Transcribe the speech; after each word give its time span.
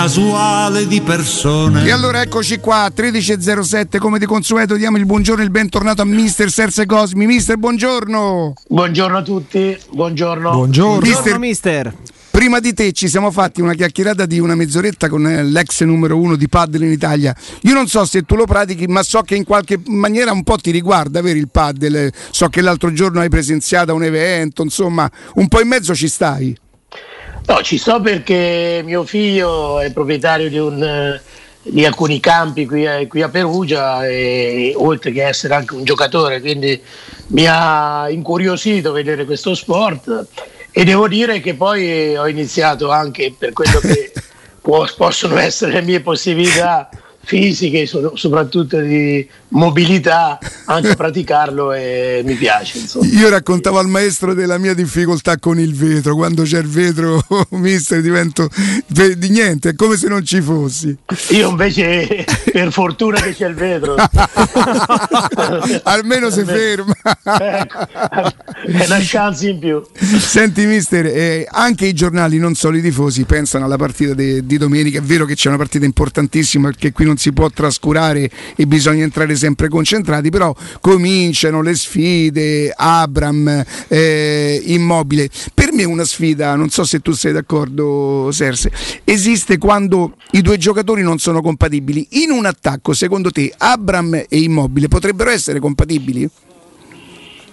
casuale 0.00 0.86
di 0.86 1.00
persone. 1.00 1.84
E 1.84 1.90
allora 1.90 2.22
eccoci 2.22 2.58
qua, 2.58 2.86
13.07, 2.86 3.98
come 3.98 4.20
di 4.20 4.26
consueto 4.26 4.76
diamo 4.76 4.96
il 4.96 5.04
buongiorno 5.04 5.42
e 5.42 5.44
il 5.44 5.50
bentornato 5.50 6.02
a 6.02 6.04
Mister 6.04 6.52
Serse 6.52 6.86
Cosmi. 6.86 7.26
Mister, 7.26 7.56
buongiorno. 7.56 8.52
Buongiorno 8.68 9.16
a 9.16 9.22
tutti, 9.22 9.76
buongiorno. 9.90 10.52
Buongiorno, 10.52 11.00
Mister. 11.00 11.38
mister. 11.40 11.94
Prima 12.30 12.60
di 12.60 12.74
te 12.74 12.92
ci 12.92 13.08
siamo 13.08 13.32
fatti 13.32 13.60
una 13.60 13.74
chiacchierata 13.74 14.24
di 14.24 14.38
una 14.38 14.54
mezz'oretta 14.54 15.08
con 15.08 15.26
eh, 15.26 15.42
l'ex 15.42 15.82
numero 15.82 16.16
uno 16.16 16.36
di 16.36 16.48
paddle 16.48 16.86
in 16.86 16.92
Italia. 16.92 17.34
Io 17.62 17.74
non 17.74 17.88
so 17.88 18.04
se 18.04 18.22
tu 18.22 18.36
lo 18.36 18.44
pratichi, 18.44 18.86
ma 18.86 19.02
so 19.02 19.22
che 19.22 19.34
in 19.34 19.42
qualche 19.42 19.80
maniera 19.86 20.30
un 20.30 20.44
po' 20.44 20.58
ti 20.58 20.70
riguarda, 20.70 21.20
vero 21.22 21.40
il 21.40 21.48
paddle? 21.50 22.12
So 22.30 22.46
che 22.46 22.60
l'altro 22.60 22.92
giorno 22.92 23.18
hai 23.18 23.28
presenziato 23.28 23.90
a 23.90 23.94
un 23.94 24.04
evento, 24.04 24.62
insomma, 24.62 25.10
un 25.34 25.48
po' 25.48 25.60
in 25.60 25.66
mezzo 25.66 25.92
ci 25.92 26.06
stai. 26.06 26.56
No, 27.48 27.62
ci 27.62 27.78
sto 27.78 27.98
perché 27.98 28.82
mio 28.84 29.04
figlio 29.04 29.80
è 29.80 29.90
proprietario 29.90 30.50
di, 30.50 30.58
un, 30.58 30.82
eh, 30.82 31.18
di 31.62 31.82
alcuni 31.86 32.20
campi 32.20 32.66
qui 32.66 32.86
a, 32.86 33.06
qui 33.06 33.22
a 33.22 33.30
Perugia 33.30 34.06
e 34.06 34.74
oltre 34.76 35.12
che 35.12 35.24
essere 35.24 35.54
anche 35.54 35.74
un 35.74 35.82
giocatore, 35.82 36.40
quindi 36.40 36.78
mi 37.28 37.46
ha 37.48 38.10
incuriosito 38.10 38.92
vedere 38.92 39.24
questo 39.24 39.54
sport 39.54 40.26
e 40.70 40.84
devo 40.84 41.08
dire 41.08 41.40
che 41.40 41.54
poi 41.54 42.14
ho 42.18 42.28
iniziato 42.28 42.90
anche 42.90 43.34
per 43.36 43.54
quello 43.54 43.78
che 43.78 44.12
può- 44.60 44.86
possono 44.94 45.38
essere 45.38 45.72
le 45.72 45.82
mie 45.82 46.00
possibilità 46.02 46.90
fisiche, 47.20 47.86
so- 47.86 48.14
soprattutto 48.14 48.78
di 48.78 49.26
mobilità, 49.50 50.38
anche 50.66 50.94
praticarlo 50.94 51.72
e 51.72 52.22
mi 52.24 52.34
piace. 52.34 52.78
Insomma. 52.78 53.06
Io 53.06 53.28
raccontavo 53.28 53.78
al 53.78 53.88
maestro 53.88 54.34
della 54.34 54.58
mia 54.58 54.74
difficoltà 54.74 55.38
con 55.38 55.58
il 55.58 55.74
vetro, 55.74 56.14
quando 56.14 56.42
c'è 56.42 56.58
il 56.58 56.68
vetro, 56.68 57.24
mister, 57.50 58.00
divento 58.00 58.48
di 58.86 59.28
niente, 59.30 59.70
è 59.70 59.74
come 59.74 59.96
se 59.96 60.08
non 60.08 60.24
ci 60.24 60.40
fossi. 60.40 60.96
Io 61.30 61.50
invece 61.50 62.24
per 62.52 62.72
fortuna 62.72 63.20
che 63.20 63.34
c'è 63.34 63.48
il 63.48 63.54
vetro. 63.54 63.96
Almeno 65.84 66.30
si 66.30 66.44
ferma. 66.44 66.92
Ecco, 67.22 67.86
è 68.66 68.84
una 68.84 68.98
chance 69.00 69.48
in 69.48 69.58
più. 69.58 69.82
Senti 69.94 70.66
mister, 70.66 71.06
eh, 71.06 71.46
anche 71.50 71.86
i 71.86 71.94
giornali, 71.94 72.38
non 72.38 72.54
solo 72.54 72.76
i 72.76 72.82
tifosi, 72.82 73.24
pensano 73.24 73.64
alla 73.64 73.76
partita 73.76 74.14
de- 74.14 74.44
di 74.44 74.58
domenica. 74.58 74.98
È 74.98 75.02
vero 75.02 75.24
che 75.24 75.34
c'è 75.34 75.48
una 75.48 75.58
partita 75.58 75.84
importantissima 75.84 76.68
perché 76.68 76.92
qui 76.92 77.04
non 77.04 77.16
si 77.16 77.32
può 77.32 77.48
trascurare 77.50 78.30
e 78.56 78.66
bisogna 78.66 79.04
entrare 79.04 79.36
sempre 79.38 79.68
concentrati, 79.68 80.28
però 80.28 80.54
cominciano 80.80 81.62
le 81.62 81.74
sfide, 81.74 82.72
Abram, 82.76 83.64
eh, 83.88 84.62
Immobile. 84.66 85.30
Per 85.54 85.72
me 85.72 85.84
una 85.84 86.04
sfida, 86.04 86.54
non 86.54 86.68
so 86.68 86.84
se 86.84 87.00
tu 87.00 87.12
sei 87.12 87.32
d'accordo 87.32 88.30
Serse, 88.30 88.70
esiste 89.04 89.56
quando 89.56 90.16
i 90.32 90.42
due 90.42 90.58
giocatori 90.58 91.02
non 91.02 91.18
sono 91.18 91.40
compatibili. 91.40 92.06
In 92.10 92.30
un 92.30 92.44
attacco, 92.44 92.92
secondo 92.92 93.30
te, 93.30 93.52
Abram 93.56 94.14
e 94.14 94.38
Immobile 94.38 94.88
potrebbero 94.88 95.30
essere 95.30 95.60
compatibili? 95.60 96.28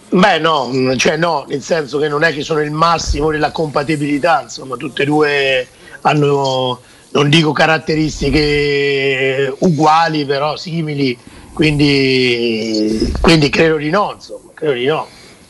Beh 0.10 0.40
no, 0.40 0.72
cioè 0.98 1.18
no, 1.18 1.46
nel 1.48 1.62
senso 1.62 1.98
che 1.98 2.08
non 2.08 2.24
è 2.24 2.34
che 2.34 2.44
sono 2.44 2.62
il 2.62 2.72
massimo 2.72 3.32
della 3.32 3.52
compatibilità, 3.52 4.44
insomma 4.44 4.78
tutte 4.78 5.02
e 5.02 5.06
due 5.06 5.68
hanno, 6.02 6.80
non 7.12 7.30
dico 7.30 7.52
caratteristiche 7.52 9.54
uguali, 9.60 10.24
però 10.24 10.56
simili, 10.56 11.18
quindi, 11.56 13.14
quindi 13.22 13.50
credo 13.50 13.78
di 13.78 13.90
no, 13.90 14.12
insomma, 14.14 14.52
credo 14.54 14.74
di 14.74 14.86
no. 14.86 15.08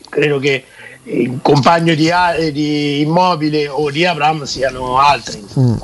Credo 0.08 0.38
che 0.38 0.64
il 1.02 1.38
compagno 1.42 1.94
di, 1.94 2.10
A- 2.10 2.36
di 2.50 3.00
Immobile 3.00 3.68
o 3.68 3.90
di 3.90 4.04
Abram 4.04 4.44
siano 4.44 4.98
altri. 4.98 5.40
insomma. 5.40 5.78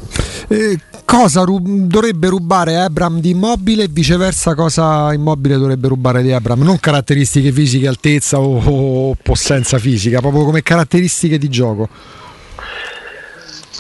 Eh, 0.48 0.79
cosa 1.05 1.42
ru- 1.42 1.61
dovrebbe 1.61 2.29
rubare 2.29 2.77
Abram 2.77 3.19
di 3.19 3.31
Immobile 3.31 3.84
e 3.84 3.89
viceversa 3.91 4.55
cosa 4.55 5.12
Immobile 5.12 5.56
dovrebbe 5.59 5.89
rubare 5.89 6.23
di 6.23 6.31
Abram? 6.33 6.62
Non 6.62 6.79
caratteristiche 6.79 7.51
fisiche, 7.51 7.89
altezza 7.89 8.39
o, 8.39 9.11
o 9.11 9.17
possenza 9.20 9.79
fisica, 9.79 10.20
proprio 10.20 10.45
come 10.45 10.63
caratteristiche 10.63 11.36
di 11.36 11.48
gioco. 11.48 11.89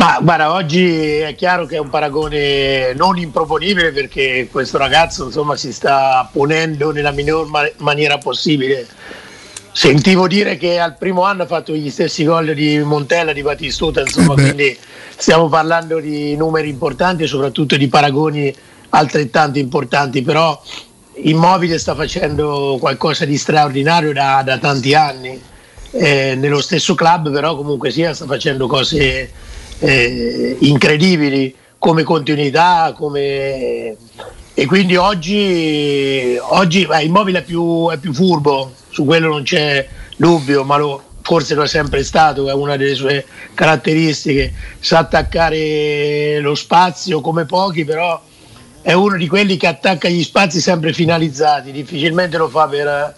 Ma 0.02 0.18
guarda, 0.20 0.52
oggi 0.52 1.18
è 1.18 1.32
chiaro 1.36 1.64
che 1.64 1.76
è 1.76 1.78
un 1.78 1.88
paragone 1.88 2.92
non 2.94 3.18
improponibile 3.18 3.92
perché 3.92 4.48
questo 4.50 4.76
ragazzo 4.76 5.26
insomma 5.26 5.54
si 5.54 5.72
sta 5.72 6.28
ponendo 6.32 6.90
nella 6.90 7.12
miglior 7.12 7.46
ma- 7.46 7.70
maniera 7.76 8.18
possibile. 8.18 8.84
Sentivo 9.70 10.26
dire 10.26 10.56
che 10.56 10.80
al 10.80 10.96
primo 10.96 11.22
anno 11.22 11.44
ha 11.44 11.46
fatto 11.46 11.72
gli 11.72 11.88
stessi 11.88 12.24
gol 12.24 12.52
di 12.52 12.80
Montella, 12.80 13.32
di 13.32 13.42
Batistuta, 13.42 14.00
insomma, 14.00 14.32
Eh 14.32 14.42
quindi 14.42 14.76
stiamo 15.16 15.48
parlando 15.48 16.00
di 16.00 16.34
numeri 16.34 16.68
importanti 16.68 17.22
e 17.22 17.28
soprattutto 17.28 17.76
di 17.76 17.86
paragoni 17.86 18.52
altrettanto 18.88 19.60
importanti, 19.60 20.22
però 20.22 20.60
Immobile 21.14 21.78
sta 21.78 21.94
facendo 21.94 22.76
qualcosa 22.80 23.24
di 23.24 23.38
straordinario 23.38 24.12
da, 24.12 24.42
da 24.44 24.58
tanti 24.58 24.94
anni. 24.94 25.40
Eh, 25.92 26.34
nello 26.36 26.60
stesso 26.60 26.96
club 26.96 27.30
però 27.30 27.54
comunque 27.54 27.92
sia 27.92 28.14
sta 28.14 28.24
facendo 28.26 28.66
cose 28.66 29.30
eh, 29.82 30.56
incredibili 30.60 31.54
come 31.78 32.04
continuità 32.04 32.94
come... 32.96 33.96
e 34.54 34.66
quindi 34.66 34.94
oggi, 34.96 36.36
oggi 36.40 36.86
beh, 36.86 37.02
Immobile 37.02 37.40
è 37.40 37.42
più, 37.42 37.90
è 37.90 37.98
più 37.98 38.12
furbo 38.12 38.72
su 38.88 39.04
quello 39.04 39.28
non 39.28 39.42
c'è 39.42 39.86
dubbio 40.16 40.62
ma 40.62 40.76
lo, 40.76 41.02
forse 41.22 41.54
lo 41.54 41.64
è 41.64 41.66
sempre 41.66 42.04
stato 42.04 42.48
è 42.48 42.52
una 42.52 42.76
delle 42.76 42.94
sue 42.94 43.24
caratteristiche 43.54 44.52
sa 44.78 44.98
attaccare 44.98 46.38
lo 46.38 46.54
spazio 46.54 47.20
come 47.20 47.44
pochi 47.44 47.84
però 47.84 48.20
è 48.82 48.92
uno 48.92 49.16
di 49.16 49.26
quelli 49.26 49.56
che 49.56 49.66
attacca 49.66 50.08
gli 50.08 50.22
spazi 50.22 50.60
sempre 50.60 50.92
finalizzati 50.92 51.72
difficilmente 51.72 52.36
lo 52.36 52.48
fa 52.48 52.68
per, 52.68 53.16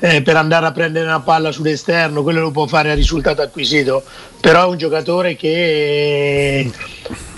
eh, 0.00 0.22
per 0.22 0.36
andare 0.36 0.66
a 0.66 0.72
prendere 0.72 1.04
una 1.04 1.20
palla 1.20 1.52
sull'esterno, 1.52 2.22
quello 2.22 2.40
lo 2.40 2.50
può 2.50 2.66
fare 2.66 2.90
a 2.90 2.94
risultato 2.94 3.42
acquisito, 3.42 4.02
però 4.40 4.64
è 4.64 4.66
un 4.66 4.78
giocatore 4.78 5.36
che 5.36 6.70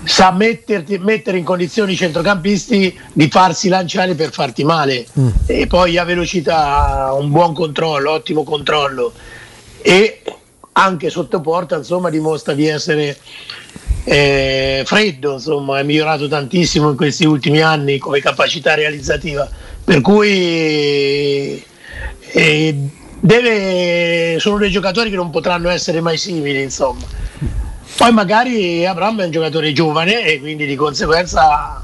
sa 0.05 0.31
metterti- 0.31 0.99
mettere 0.99 1.39
in 1.39 1.45
condizioni 1.45 1.93
i 1.93 1.97
centrocampisti 1.97 2.99
di 3.13 3.29
farsi 3.29 3.69
lanciare 3.69 4.15
per 4.15 4.33
farti 4.33 4.63
male. 4.65 5.07
E 5.47 5.67
poi 5.67 5.99
ha 5.99 6.05
velocità, 6.05 7.13
un 7.19 7.31
buon 7.31 7.53
controllo, 7.53 8.13
ottimo 8.13 8.45
controllo. 8.45 9.13
E 9.83 10.23
anche 10.75 11.11
sotto 11.11 11.41
porta 11.41 11.77
insomma 11.77 12.09
dimostra 12.09 12.55
di 12.55 12.67
essere 12.67 13.19
eh, 14.05 14.83
freddo, 14.87 15.35
insomma, 15.35 15.81
è 15.81 15.83
migliorato 15.83 16.29
tantissimo 16.29 16.91
in 16.91 16.97
questi 16.97 17.25
ultimi 17.25 17.61
anni 17.61 17.99
come 17.99 18.21
capacità 18.21 18.75
realizzativa. 18.75 19.49
Per 19.85 20.01
cui 20.01 21.63
deve- 23.21 24.39
sono 24.39 24.59
dei 24.59 24.71
giocatori 24.71 25.11
che 25.11 25.17
non 25.17 25.31
potranno 25.31 25.69
essere 25.69 26.01
mai 26.01 26.17
simili, 26.17 26.63
insomma. 26.63 27.05
Poi 27.97 28.13
magari 28.13 28.87
Abram 28.87 29.21
è 29.21 29.25
un 29.27 29.31
giocatore 29.31 29.73
giovane 29.73 30.25
e 30.25 30.41
quindi 30.41 30.67
di 30.67 30.75
conseguenza 30.77 31.83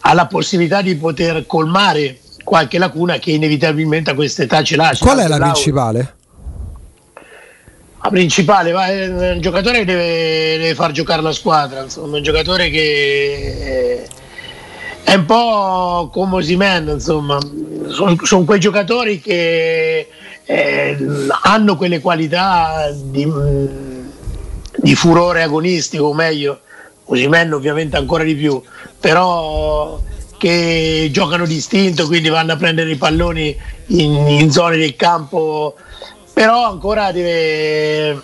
ha 0.00 0.12
la 0.14 0.26
possibilità 0.26 0.80
di 0.80 0.94
poter 0.96 1.44
colmare 1.46 2.20
qualche 2.44 2.78
lacuna 2.78 3.18
che 3.18 3.32
inevitabilmente 3.32 4.10
a 4.10 4.14
questa 4.14 4.42
età 4.42 4.62
ce 4.62 4.76
l'ha. 4.76 4.94
Qual 4.98 5.18
è 5.18 5.26
la 5.26 5.38
principale? 5.38 6.14
La 8.02 8.10
principale, 8.10 8.70
è 8.70 9.32
un 9.32 9.40
giocatore 9.40 9.78
che 9.78 9.84
deve, 9.86 10.58
deve 10.58 10.74
far 10.74 10.92
giocare 10.92 11.22
la 11.22 11.32
squadra, 11.32 11.82
insomma, 11.82 12.18
un 12.18 12.22
giocatore 12.22 12.68
che 12.68 14.02
è 14.02 14.23
un 15.12 15.24
po' 15.26 16.10
come 16.12 16.36
Osimen, 16.36 16.88
insomma, 16.88 17.38
sono 18.22 18.44
quei 18.44 18.58
giocatori 18.58 19.20
che 19.20 20.08
eh, 20.44 20.96
hanno 21.42 21.76
quelle 21.76 22.00
qualità 22.00 22.90
di, 22.92 23.30
di 24.76 24.94
furore 24.94 25.42
agonistico, 25.42 26.04
o 26.04 26.14
meglio, 26.14 26.60
Osimen 27.04 27.52
ovviamente 27.52 27.96
ancora 27.96 28.24
di 28.24 28.34
più, 28.34 28.60
però 28.98 30.00
che 30.38 31.08
giocano 31.12 31.46
distinto, 31.46 32.06
quindi 32.06 32.28
vanno 32.28 32.52
a 32.52 32.56
prendere 32.56 32.90
i 32.90 32.96
palloni 32.96 33.56
in, 33.86 34.28
in 34.28 34.50
zone 34.50 34.76
del 34.76 34.96
campo 34.96 35.74
però 36.34 36.68
ancora 36.68 37.12
deve, 37.12 38.20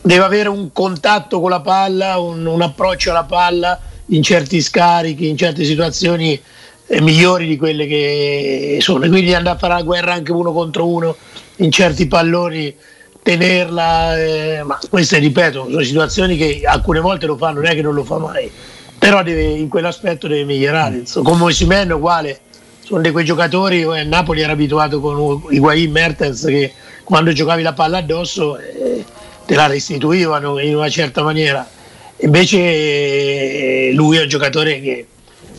deve 0.00 0.24
avere 0.24 0.48
un 0.48 0.72
contatto 0.72 1.38
con 1.38 1.50
la 1.50 1.60
palla, 1.60 2.18
un, 2.18 2.44
un 2.46 2.62
approccio 2.62 3.10
alla 3.10 3.24
palla 3.24 3.78
in 4.06 4.22
certi 4.22 4.60
scarichi, 4.60 5.28
in 5.28 5.36
certe 5.36 5.64
situazioni 5.64 6.40
eh, 6.86 7.00
migliori 7.00 7.46
di 7.46 7.56
quelle 7.56 7.86
che 7.86 8.78
sono. 8.80 9.04
E 9.04 9.08
quindi 9.08 9.34
andare 9.34 9.56
a 9.56 9.58
fare 9.58 9.74
la 9.74 9.82
guerra 9.82 10.12
anche 10.12 10.32
uno 10.32 10.52
contro 10.52 10.86
uno 10.86 11.16
in 11.56 11.70
certi 11.70 12.06
palloni, 12.06 12.74
tenerla, 13.22 14.22
eh, 14.22 14.62
ma 14.62 14.78
queste 14.88 15.18
ripeto, 15.18 15.68
sono 15.68 15.82
situazioni 15.82 16.36
che 16.36 16.62
alcune 16.64 17.00
volte 17.00 17.26
lo 17.26 17.36
fa, 17.36 17.50
non 17.50 17.66
è 17.66 17.74
che 17.74 17.82
non 17.82 17.94
lo 17.94 18.04
fa 18.04 18.18
mai, 18.18 18.50
però 18.98 19.22
deve, 19.22 19.42
in 19.42 19.68
quell'aspetto 19.68 20.28
deve 20.28 20.44
migliorare. 20.44 20.98
Insomma, 20.98 21.30
come 21.30 21.44
Osimhen 21.44 21.90
uguale, 21.90 22.40
sono 22.84 23.00
di 23.00 23.10
quei 23.10 23.24
giocatori, 23.24 23.82
eh, 23.82 24.04
Napoli 24.04 24.42
era 24.42 24.52
abituato 24.52 25.00
con 25.00 25.42
Higuain 25.50 25.90
Mertens 25.90 26.44
che 26.44 26.72
quando 27.02 27.32
giocavi 27.32 27.62
la 27.62 27.72
palla 27.72 27.98
addosso 27.98 28.58
eh, 28.58 29.04
te 29.44 29.54
la 29.56 29.66
restituivano 29.66 30.60
in 30.60 30.76
una 30.76 30.88
certa 30.88 31.22
maniera 31.22 31.68
invece 32.18 32.58
eh, 32.58 33.90
lui 33.92 34.16
è 34.16 34.22
un 34.22 34.28
giocatore 34.28 34.80
che, 34.80 35.06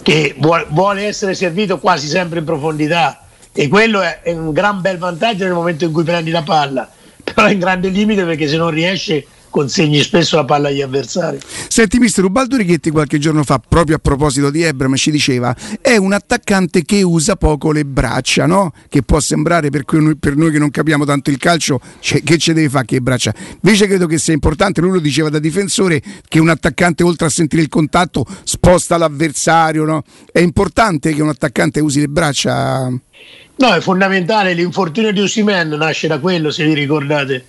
che 0.02 0.36
vuole 0.38 1.06
essere 1.06 1.34
servito 1.34 1.80
quasi 1.80 2.08
sempre 2.08 2.40
in 2.40 2.46
profondità. 2.46 3.22
E 3.54 3.68
quello 3.68 4.02
è, 4.02 4.22
un 4.32 4.52
gran 4.52 4.82
bel 4.82 4.98
vantaggio 4.98 5.44
nel 5.44 5.54
momento 5.54 5.86
in 5.86 5.92
cui 5.92 6.04
prendi 6.04 6.30
la 6.30 6.44
palla, 6.44 6.88
però 7.24 7.48
è 7.48 7.54
un 7.54 7.60
grande 7.60 7.90
limite 7.90 8.24
perché 8.24 8.48
se 8.48 8.58
non 8.58 8.70
riesce 8.70 9.26
consegni 9.58 10.02
spesso 10.02 10.36
la 10.36 10.46
palla 10.46 10.68
agli 10.68 10.82
avversari. 10.82 11.40
Senti, 11.68 11.98
mister 11.98 12.24
Ubaldo 12.24 12.58
Righetti 12.58 12.92
qualche 12.92 13.18
giorno 13.18 13.44
fa, 13.44 13.60
proprio 13.60 13.96
a 13.96 14.00
proposito 14.00 14.52
di 14.52 14.62
Ebram, 14.62 14.96
ci 14.96 15.10
diceva 15.10 15.56
è 15.82 15.96
un 15.96 16.14
attaccante 16.14 16.84
che 16.84 17.02
usa 17.02 17.36
poco 17.36 17.72
le 17.72 17.84
braccia, 17.84 18.46
no? 18.46 18.72
Che 18.88 19.02
può 19.02 19.20
sembrare 19.20 19.72
per, 19.72 19.84
noi, 19.94 20.16
per 20.16 20.36
noi 20.36 20.52
che 20.52 20.60
non 20.60 20.70
capiamo 20.70 21.06
tanto 21.06 21.32
il 21.32 21.40
calcio, 21.40 21.80
cioè, 22.00 22.22
che 22.22 22.38
ce 22.38 22.54
deve 22.54 22.70
fare 22.70 22.86
che 22.86 23.02
braccia. 23.02 23.34
Invece 23.62 23.88
credo 23.88 24.06
che 24.06 24.20
sia 24.20 24.34
importante, 24.34 24.80
lui 24.80 24.92
lo 24.92 25.00
diceva 25.00 25.30
da 25.30 25.40
difensore, 25.40 26.04
che 26.28 26.40
un 26.40 26.50
attaccante 26.50 27.02
oltre 27.02 27.26
a 27.26 27.30
sentire 27.30 27.64
il 27.64 27.70
contatto 27.70 28.26
sposta 28.44 28.96
l'avversario, 28.98 29.86
no? 29.86 30.04
È 30.32 30.40
importante 30.40 31.14
che 31.16 31.22
un 31.24 31.30
attaccante 31.30 31.80
usi 31.80 32.00
le 32.02 32.10
braccia? 32.10 32.90
No, 32.90 33.74
è 33.74 33.80
fondamentale, 33.80 34.54
l'infortunio 34.54 35.12
di 35.12 35.20
Osimen 35.20 35.70
nasce 35.70 36.08
da 36.08 36.20
quello, 36.20 36.52
se 36.52 36.64
vi 36.64 36.76
ricordate 36.76 37.46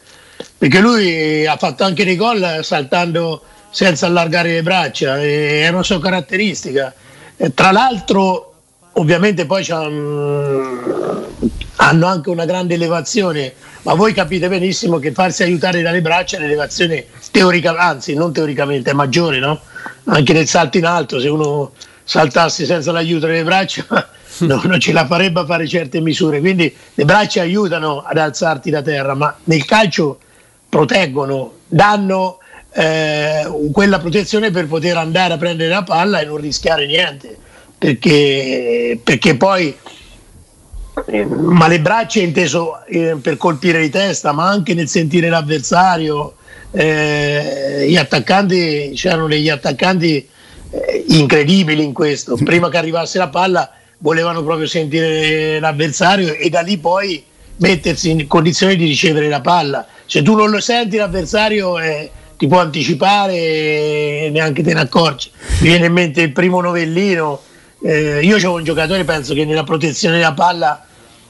perché 0.56 0.80
lui 0.80 1.46
ha 1.46 1.56
fatto 1.56 1.84
anche 1.84 2.04
dei 2.04 2.16
gol 2.16 2.60
saltando 2.62 3.42
senza 3.70 4.06
allargare 4.06 4.52
le 4.52 4.62
braccia, 4.62 5.20
è 5.20 5.68
una 5.68 5.82
sua 5.82 6.00
caratteristica. 6.00 6.94
E 7.36 7.54
tra 7.54 7.70
l'altro, 7.70 8.54
ovviamente 8.94 9.46
poi 9.46 9.64
hanno 11.76 12.06
anche 12.06 12.30
una 12.30 12.44
grande 12.44 12.74
elevazione, 12.74 13.52
ma 13.82 13.94
voi 13.94 14.12
capite 14.12 14.48
benissimo 14.48 14.98
che 14.98 15.12
farsi 15.12 15.42
aiutare 15.42 15.82
dalle 15.82 16.00
braccia 16.00 16.38
l'elevazione 16.38 17.06
teorica, 17.30 17.76
anzi 17.76 18.14
non 18.14 18.32
teoricamente, 18.32 18.90
è 18.90 18.94
maggiore, 18.94 19.38
no? 19.38 19.60
Anche 20.06 20.32
nel 20.32 20.48
salto 20.48 20.78
in 20.78 20.86
alto, 20.86 21.20
se 21.20 21.28
uno 21.28 21.72
saltasse 22.02 22.64
senza 22.64 22.90
l'aiuto 22.90 23.26
delle 23.26 23.44
braccia 23.44 23.84
no, 24.38 24.62
non 24.64 24.80
ce 24.80 24.92
la 24.92 25.06
farebbe 25.06 25.40
a 25.40 25.44
fare 25.44 25.68
certe 25.68 26.00
misure, 26.00 26.40
quindi 26.40 26.74
le 26.94 27.04
braccia 27.04 27.42
aiutano 27.42 28.02
ad 28.02 28.16
alzarti 28.16 28.70
da 28.70 28.82
terra, 28.82 29.14
ma 29.14 29.36
nel 29.44 29.64
calcio 29.64 30.18
proteggono, 30.68 31.54
danno 31.66 32.38
eh, 32.72 33.46
quella 33.72 33.98
protezione 33.98 34.50
per 34.50 34.66
poter 34.66 34.96
andare 34.96 35.34
a 35.34 35.38
prendere 35.38 35.70
la 35.70 35.82
palla 35.82 36.20
e 36.20 36.24
non 36.24 36.36
rischiare 36.36 36.86
niente, 36.86 37.36
perché, 37.76 38.98
perché 39.02 39.36
poi 39.36 39.74
eh, 41.06 41.24
ma 41.24 41.68
le 41.68 41.80
braccia 41.80 42.20
inteso 42.20 42.84
eh, 42.86 43.16
per 43.20 43.36
colpire 43.36 43.80
di 43.80 43.90
testa, 43.90 44.32
ma 44.32 44.48
anche 44.48 44.74
nel 44.74 44.88
sentire 44.88 45.28
l'avversario. 45.28 46.34
Eh, 46.70 47.86
gli 47.88 47.96
attaccanti 47.96 48.92
c'erano 48.94 49.26
degli 49.26 49.48
attaccanti 49.48 50.28
eh, 50.70 51.04
incredibili 51.08 51.82
in 51.82 51.92
questo. 51.92 52.36
Prima 52.36 52.68
che 52.68 52.76
arrivasse 52.76 53.18
la 53.18 53.28
palla, 53.28 53.70
volevano 53.98 54.42
proprio 54.42 54.66
sentire 54.66 55.58
l'avversario 55.60 56.34
e 56.34 56.48
da 56.50 56.60
lì 56.60 56.78
poi 56.78 57.24
mettersi 57.58 58.10
in 58.10 58.26
condizione 58.26 58.76
di 58.76 58.84
ricevere 58.84 59.28
la 59.28 59.40
palla 59.40 59.86
se 60.08 60.22
tu 60.22 60.34
non 60.34 60.48
lo 60.48 60.58
senti 60.58 60.96
l'avversario 60.96 61.78
eh, 61.78 62.10
ti 62.38 62.46
può 62.46 62.60
anticipare 62.60 63.34
e 63.34 64.30
neanche 64.32 64.62
te 64.62 64.72
ne 64.72 64.80
accorgi. 64.80 65.30
Mi 65.60 65.68
viene 65.68 65.84
in 65.84 65.92
mente 65.92 66.22
il 66.22 66.32
primo 66.32 66.62
novellino, 66.62 67.42
eh, 67.82 68.20
io 68.22 68.48
ho 68.48 68.54
un 68.54 68.64
giocatore, 68.64 69.04
penso 69.04 69.34
che 69.34 69.44
nella 69.44 69.64
protezione 69.64 70.16
della 70.16 70.32
palla 70.32 70.82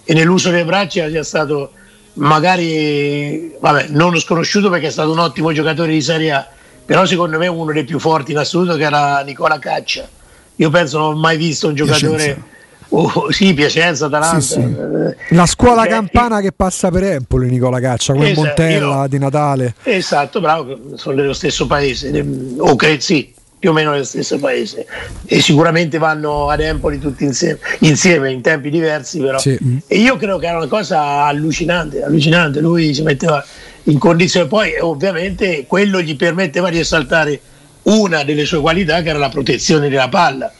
e 0.04 0.14
nell'uso 0.14 0.50
delle 0.50 0.64
braccia 0.64 1.08
sia 1.08 1.24
stato 1.24 1.72
magari, 2.14 3.52
vabbè, 3.58 3.86
non 3.88 4.16
sconosciuto 4.20 4.70
perché 4.70 4.86
è 4.86 4.90
stato 4.90 5.10
un 5.10 5.18
ottimo 5.18 5.50
giocatore 5.52 5.90
di 5.90 6.00
Serie 6.00 6.30
A, 6.30 6.46
però 6.84 7.04
secondo 7.04 7.36
me 7.36 7.48
uno 7.48 7.72
dei 7.72 7.82
più 7.84 7.98
forti 7.98 8.30
in 8.30 8.38
assoluto 8.38 8.76
che 8.76 8.84
era 8.84 9.22
Nicola 9.22 9.58
Caccia. 9.58 10.08
Io 10.54 10.70
penso 10.70 10.98
non 10.98 11.14
ho 11.14 11.16
mai 11.16 11.36
visto 11.36 11.66
un 11.66 11.74
giocatore... 11.74 12.56
Piacenza 12.88 12.96
Oh, 13.00 13.30
sì, 13.30 13.52
Piacenza, 13.52 14.06
Atalanta. 14.06 14.40
Sì, 14.40 14.52
sì. 14.52 14.60
Eh, 14.60 15.34
La 15.34 15.46
scuola 15.46 15.82
cioè, 15.82 15.90
campana 15.90 16.40
che 16.40 16.52
passa 16.52 16.90
per 16.90 17.04
Empoli, 17.04 17.50
Nicola 17.50 17.80
Caccia, 17.80 18.14
come 18.14 18.30
esatto, 18.30 18.46
Montella 18.46 19.02
io, 19.02 19.08
di 19.08 19.18
Natale. 19.18 19.74
Esatto, 19.82 20.40
bravo, 20.40 20.78
sono 20.94 21.16
dello 21.16 21.34
stesso 21.34 21.66
paese, 21.66 22.24
o 22.56 22.76
credo 22.76 23.00
sì, 23.00 23.32
più 23.58 23.70
o 23.70 23.72
meno 23.74 23.90
nello 23.90 24.04
stesso 24.04 24.38
paese. 24.38 24.86
E 25.26 25.40
sicuramente 25.40 25.98
vanno 25.98 26.48
ad 26.48 26.60
Empoli 26.60 26.98
tutti 26.98 27.24
insieme, 27.24 27.58
insieme 27.80 28.32
in 28.32 28.40
tempi 28.40 28.70
diversi, 28.70 29.20
però. 29.20 29.38
Sì. 29.38 29.58
E 29.86 29.98
io 29.98 30.16
credo 30.16 30.38
che 30.38 30.46
era 30.46 30.56
una 30.56 30.68
cosa 30.68 31.24
allucinante, 31.24 32.02
allucinante. 32.02 32.60
Lui 32.60 32.94
si 32.94 33.02
metteva 33.02 33.44
in 33.84 33.98
condizione, 33.98 34.46
poi 34.46 34.72
ovviamente 34.80 35.66
quello 35.66 36.00
gli 36.00 36.16
permetteva 36.16 36.70
di 36.70 36.78
esaltare 36.78 37.38
una 37.82 38.24
delle 38.24 38.46
sue 38.46 38.60
qualità, 38.60 39.02
che 39.02 39.10
era 39.10 39.18
la 39.18 39.28
protezione 39.28 39.90
della 39.90 40.08
palla 40.08 40.50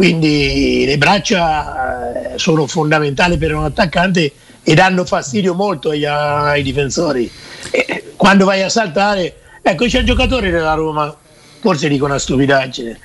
quindi 0.00 0.84
le 0.86 0.96
braccia 0.96 2.32
eh, 2.32 2.38
sono 2.38 2.66
fondamentali 2.66 3.36
per 3.36 3.54
un 3.54 3.64
attaccante 3.64 4.32
e 4.62 4.74
danno 4.74 5.04
fastidio 5.04 5.52
molto 5.52 5.90
agli, 5.90 6.06
ai 6.06 6.62
difensori. 6.62 7.30
E 7.70 8.14
quando 8.16 8.46
vai 8.46 8.62
a 8.62 8.70
saltare, 8.70 9.36
ecco 9.60 9.84
c'è 9.84 9.98
un 9.98 10.06
giocatore 10.06 10.50
della 10.50 10.72
Roma, 10.72 11.14
forse 11.60 11.86
dico 11.90 12.06
una 12.06 12.18
stupidaggine, 12.18 12.98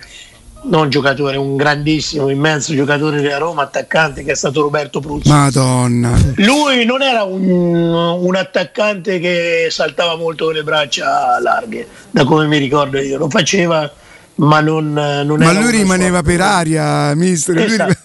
non 0.70 0.90
giocatore, 0.90 1.36
un 1.36 1.58
grandissimo, 1.58 2.30
immenso 2.30 2.74
giocatore 2.74 3.20
della 3.20 3.40
Roma, 3.40 3.64
attaccante 3.64 4.24
che 4.24 4.32
è 4.32 4.36
stato 4.36 4.62
Roberto 4.62 5.02
Pruzzi. 5.02 5.28
Madonna. 5.28 6.18
Lui 6.36 6.86
non 6.86 7.02
era 7.02 7.24
un, 7.24 7.46
un, 7.46 8.36
attaccante 8.38 9.20
che 9.20 9.68
saltava 9.70 10.16
molto 10.16 10.46
con 10.46 10.54
le 10.54 10.64
braccia 10.64 11.38
larghe, 11.42 11.90
da 12.10 12.24
come 12.24 12.48
mi 12.48 12.58
ricordo 12.58 12.98
io, 13.00 13.18
lo 13.18 13.30
faceva 13.30 13.92
ma 14.36 14.60
non, 14.60 14.92
non 14.92 15.40
ma 15.40 15.52
lui 15.54 15.72
rimaneva 15.72 16.22
per 16.22 16.42
aria 16.42 17.14
mister 17.16 17.58
esatto. 17.58 17.96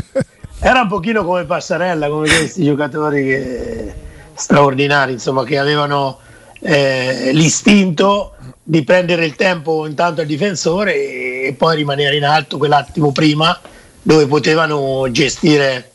era 0.60 0.82
un 0.82 0.88
pochino 0.88 1.24
come 1.24 1.44
Passarella 1.44 2.08
come 2.08 2.28
questi 2.28 2.64
giocatori 2.64 3.24
che, 3.24 3.94
straordinari 4.34 5.12
insomma 5.12 5.44
che 5.44 5.58
avevano 5.58 6.18
eh, 6.60 7.30
l'istinto 7.32 8.34
di 8.62 8.82
prendere 8.84 9.26
il 9.26 9.36
tempo 9.36 9.86
intanto 9.86 10.22
al 10.22 10.26
difensore 10.26 10.94
e, 10.94 11.46
e 11.48 11.52
poi 11.52 11.76
rimanere 11.76 12.16
in 12.16 12.24
alto 12.24 12.56
quell'attimo 12.56 13.12
prima 13.12 13.58
dove 14.00 14.26
potevano 14.26 15.10
gestire 15.10 15.90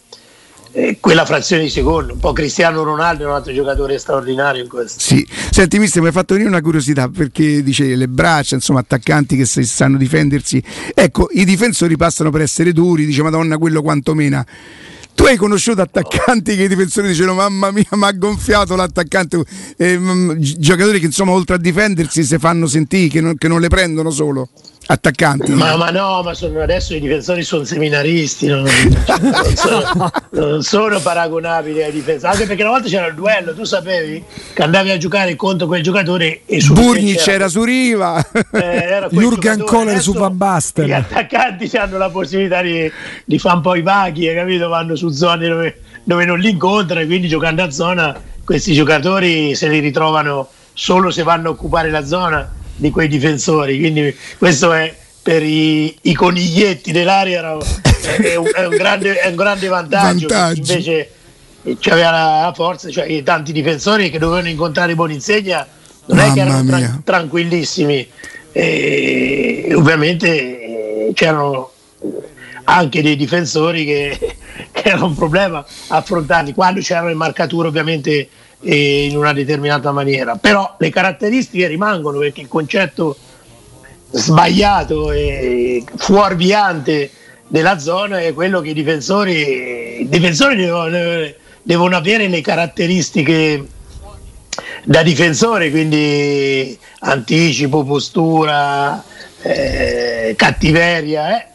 eh, 0.73 0.97
quella 0.99 1.25
frazione 1.25 1.63
di 1.63 1.69
secondo, 1.69 2.13
un 2.13 2.19
po' 2.19 2.33
Cristiano 2.33 2.83
Ronaldo 2.83 3.23
è 3.23 3.27
un 3.27 3.33
altro 3.33 3.53
giocatore 3.53 3.97
straordinario 3.97 4.63
in 4.63 4.69
questo. 4.69 4.99
Sì, 4.99 5.25
senti 5.49 5.79
mister, 5.79 6.01
mi 6.01 6.07
hai 6.07 6.13
fatto 6.13 6.33
venire 6.33 6.49
una 6.49 6.61
curiosità 6.61 7.09
perché 7.09 7.61
dice 7.61 7.95
le 7.95 8.07
braccia, 8.07 8.55
insomma 8.55 8.79
attaccanti 8.79 9.35
che 9.35 9.45
sanno 9.45 9.97
difendersi, 9.97 10.63
ecco 10.93 11.27
i 11.31 11.45
difensori 11.45 11.97
passano 11.97 12.29
per 12.29 12.41
essere 12.41 12.71
duri, 12.71 13.05
dice 13.05 13.21
madonna 13.21 13.57
quello 13.57 13.81
quanto 13.81 14.13
mena. 14.13 14.45
Tu 15.13 15.25
hai 15.25 15.35
conosciuto 15.35 15.81
attaccanti 15.81 16.55
che 16.55 16.63
i 16.63 16.67
difensori 16.69 17.09
dicevano 17.09 17.35
mamma 17.35 17.69
mia 17.71 17.85
mi 17.91 18.05
ha 18.05 18.11
gonfiato 18.13 18.75
l'attaccante, 18.75 19.43
eh, 19.75 19.99
giocatori 20.37 20.99
che 20.99 21.07
insomma 21.07 21.31
oltre 21.31 21.55
a 21.55 21.59
difendersi 21.59 22.23
si 22.23 22.37
fanno 22.37 22.65
sentire, 22.65 23.09
che 23.09 23.21
non, 23.21 23.35
che 23.35 23.47
non 23.49 23.59
le 23.59 23.67
prendono 23.67 24.09
solo 24.09 24.49
attaccanti. 24.85 25.51
Ma, 25.53 25.75
ma, 25.77 25.89
no, 25.89 26.21
ma 26.23 26.33
sono, 26.33 26.61
adesso 26.61 26.93
i 26.93 26.99
difensori 26.99 27.43
sono 27.43 27.63
seminaristi, 27.63 28.47
non, 28.47 28.63
non, 28.63 29.55
sono, 29.55 30.11
non, 30.31 30.63
sono, 30.63 30.99
paragonabili 30.99 31.83
ai 31.83 31.91
difensori. 31.91 32.33
Anche 32.33 32.45
perché 32.45 32.63
una 32.63 32.71
volta 32.71 32.87
c'era 32.87 33.07
il 33.07 33.15
duello, 33.15 33.53
tu 33.53 33.63
sapevi 33.63 34.23
che 34.53 34.63
andavi 34.63 34.91
a 34.91 34.97
giocare 34.97 35.35
contro 35.35 35.67
quel 35.67 35.83
giocatore 35.83 36.41
e 36.45 36.59
su 36.59 36.73
Burni 36.73 37.13
c'era, 37.13 37.23
c'era 37.23 37.47
su 37.47 37.63
Riva, 37.63 38.25
eh, 38.51 39.07
Jurgen 39.11 39.63
Kohler 39.63 40.01
su 40.01 40.13
Van 40.13 40.35
Basten. 40.35 40.85
Gli 40.85 40.93
attaccanti 40.93 41.69
hanno 41.77 41.97
la 41.97 42.09
possibilità 42.09 42.61
di, 42.61 42.91
di 43.23 43.39
fare 43.39 43.55
un 43.55 43.61
po' 43.61 43.75
i 43.75 43.81
vaghi, 43.81 44.33
capito? 44.33 44.67
Vanno 44.67 44.95
su 44.95 45.09
zone 45.09 45.47
dove, 45.47 45.81
dove 46.03 46.25
non 46.25 46.39
li 46.39 46.49
incontrano 46.49 47.01
e 47.01 47.05
quindi 47.05 47.27
giocando 47.27 47.63
a 47.63 47.71
zona 47.71 48.19
questi 48.43 48.73
giocatori 48.73 49.55
se 49.55 49.69
li 49.69 49.79
ritrovano 49.79 50.49
solo 50.73 51.11
se 51.11 51.23
vanno 51.23 51.49
a 51.49 51.51
occupare 51.51 51.89
la 51.89 52.05
zona 52.05 52.59
di 52.81 52.89
quei 52.89 53.07
difensori. 53.07 53.77
Quindi 53.77 54.15
questo 54.37 54.73
è 54.73 54.93
per 55.21 55.43
i, 55.43 55.95
i 56.01 56.13
coniglietti 56.13 56.91
dell'area 56.91 57.37
era, 57.37 57.57
è, 58.17 58.35
un, 58.35 58.49
è, 58.53 58.65
un 58.65 58.75
grande, 58.75 59.19
è, 59.19 59.27
un, 59.27 59.35
grande, 59.35 59.67
vantaggio. 59.67 60.27
vantaggio. 60.27 60.71
Invece 60.71 61.11
c'aveva 61.79 62.11
la 62.11 62.53
forza, 62.55 62.89
cioè 62.89 63.21
tanti 63.21 63.51
difensori 63.51 64.09
che 64.09 64.17
dovevano 64.17 64.49
incontrare 64.49 64.95
Boninsegna 64.95 65.65
non 66.05 66.17
Mamma 66.17 66.31
è 66.31 66.33
che 66.33 66.39
erano 66.41 66.65
tra- 66.65 67.01
tranquillissimi. 67.03 68.09
E, 68.51 69.71
ovviamente 69.75 70.27
eh, 70.27 71.11
c'erano 71.13 71.71
anche 72.63 73.03
dei 73.03 73.15
difensori 73.15 73.85
che, 73.85 74.17
che 74.71 74.89
era 74.89 75.05
un 75.05 75.15
problema 75.15 75.63
affrontarli 75.87 76.53
quando 76.53 76.81
c'erano 76.81 77.09
le 77.09 77.13
marcature 77.13 77.67
ovviamente 77.67 78.27
in 78.61 79.17
una 79.17 79.33
determinata 79.33 79.91
maniera, 79.91 80.35
però 80.35 80.75
le 80.77 80.89
caratteristiche 80.89 81.67
rimangono 81.67 82.19
perché 82.19 82.41
il 82.41 82.47
concetto 82.47 83.17
sbagliato 84.11 85.11
e 85.11 85.83
fuorviante 85.95 87.09
della 87.47 87.79
zona 87.79 88.19
è 88.19 88.33
quello 88.33 88.61
che 88.61 88.69
i 88.69 88.73
difensori, 88.73 90.01
i 90.01 90.09
difensori 90.09 90.55
devono, 90.55 91.29
devono 91.63 91.95
avere 91.95 92.27
le 92.27 92.41
caratteristiche 92.41 93.65
da 94.83 95.03
difensore, 95.03 95.69
quindi 95.69 96.77
anticipo, 96.99 97.83
postura, 97.83 99.03
eh, 99.41 100.33
cattiveria, 100.37 101.37
eh, 101.37 101.47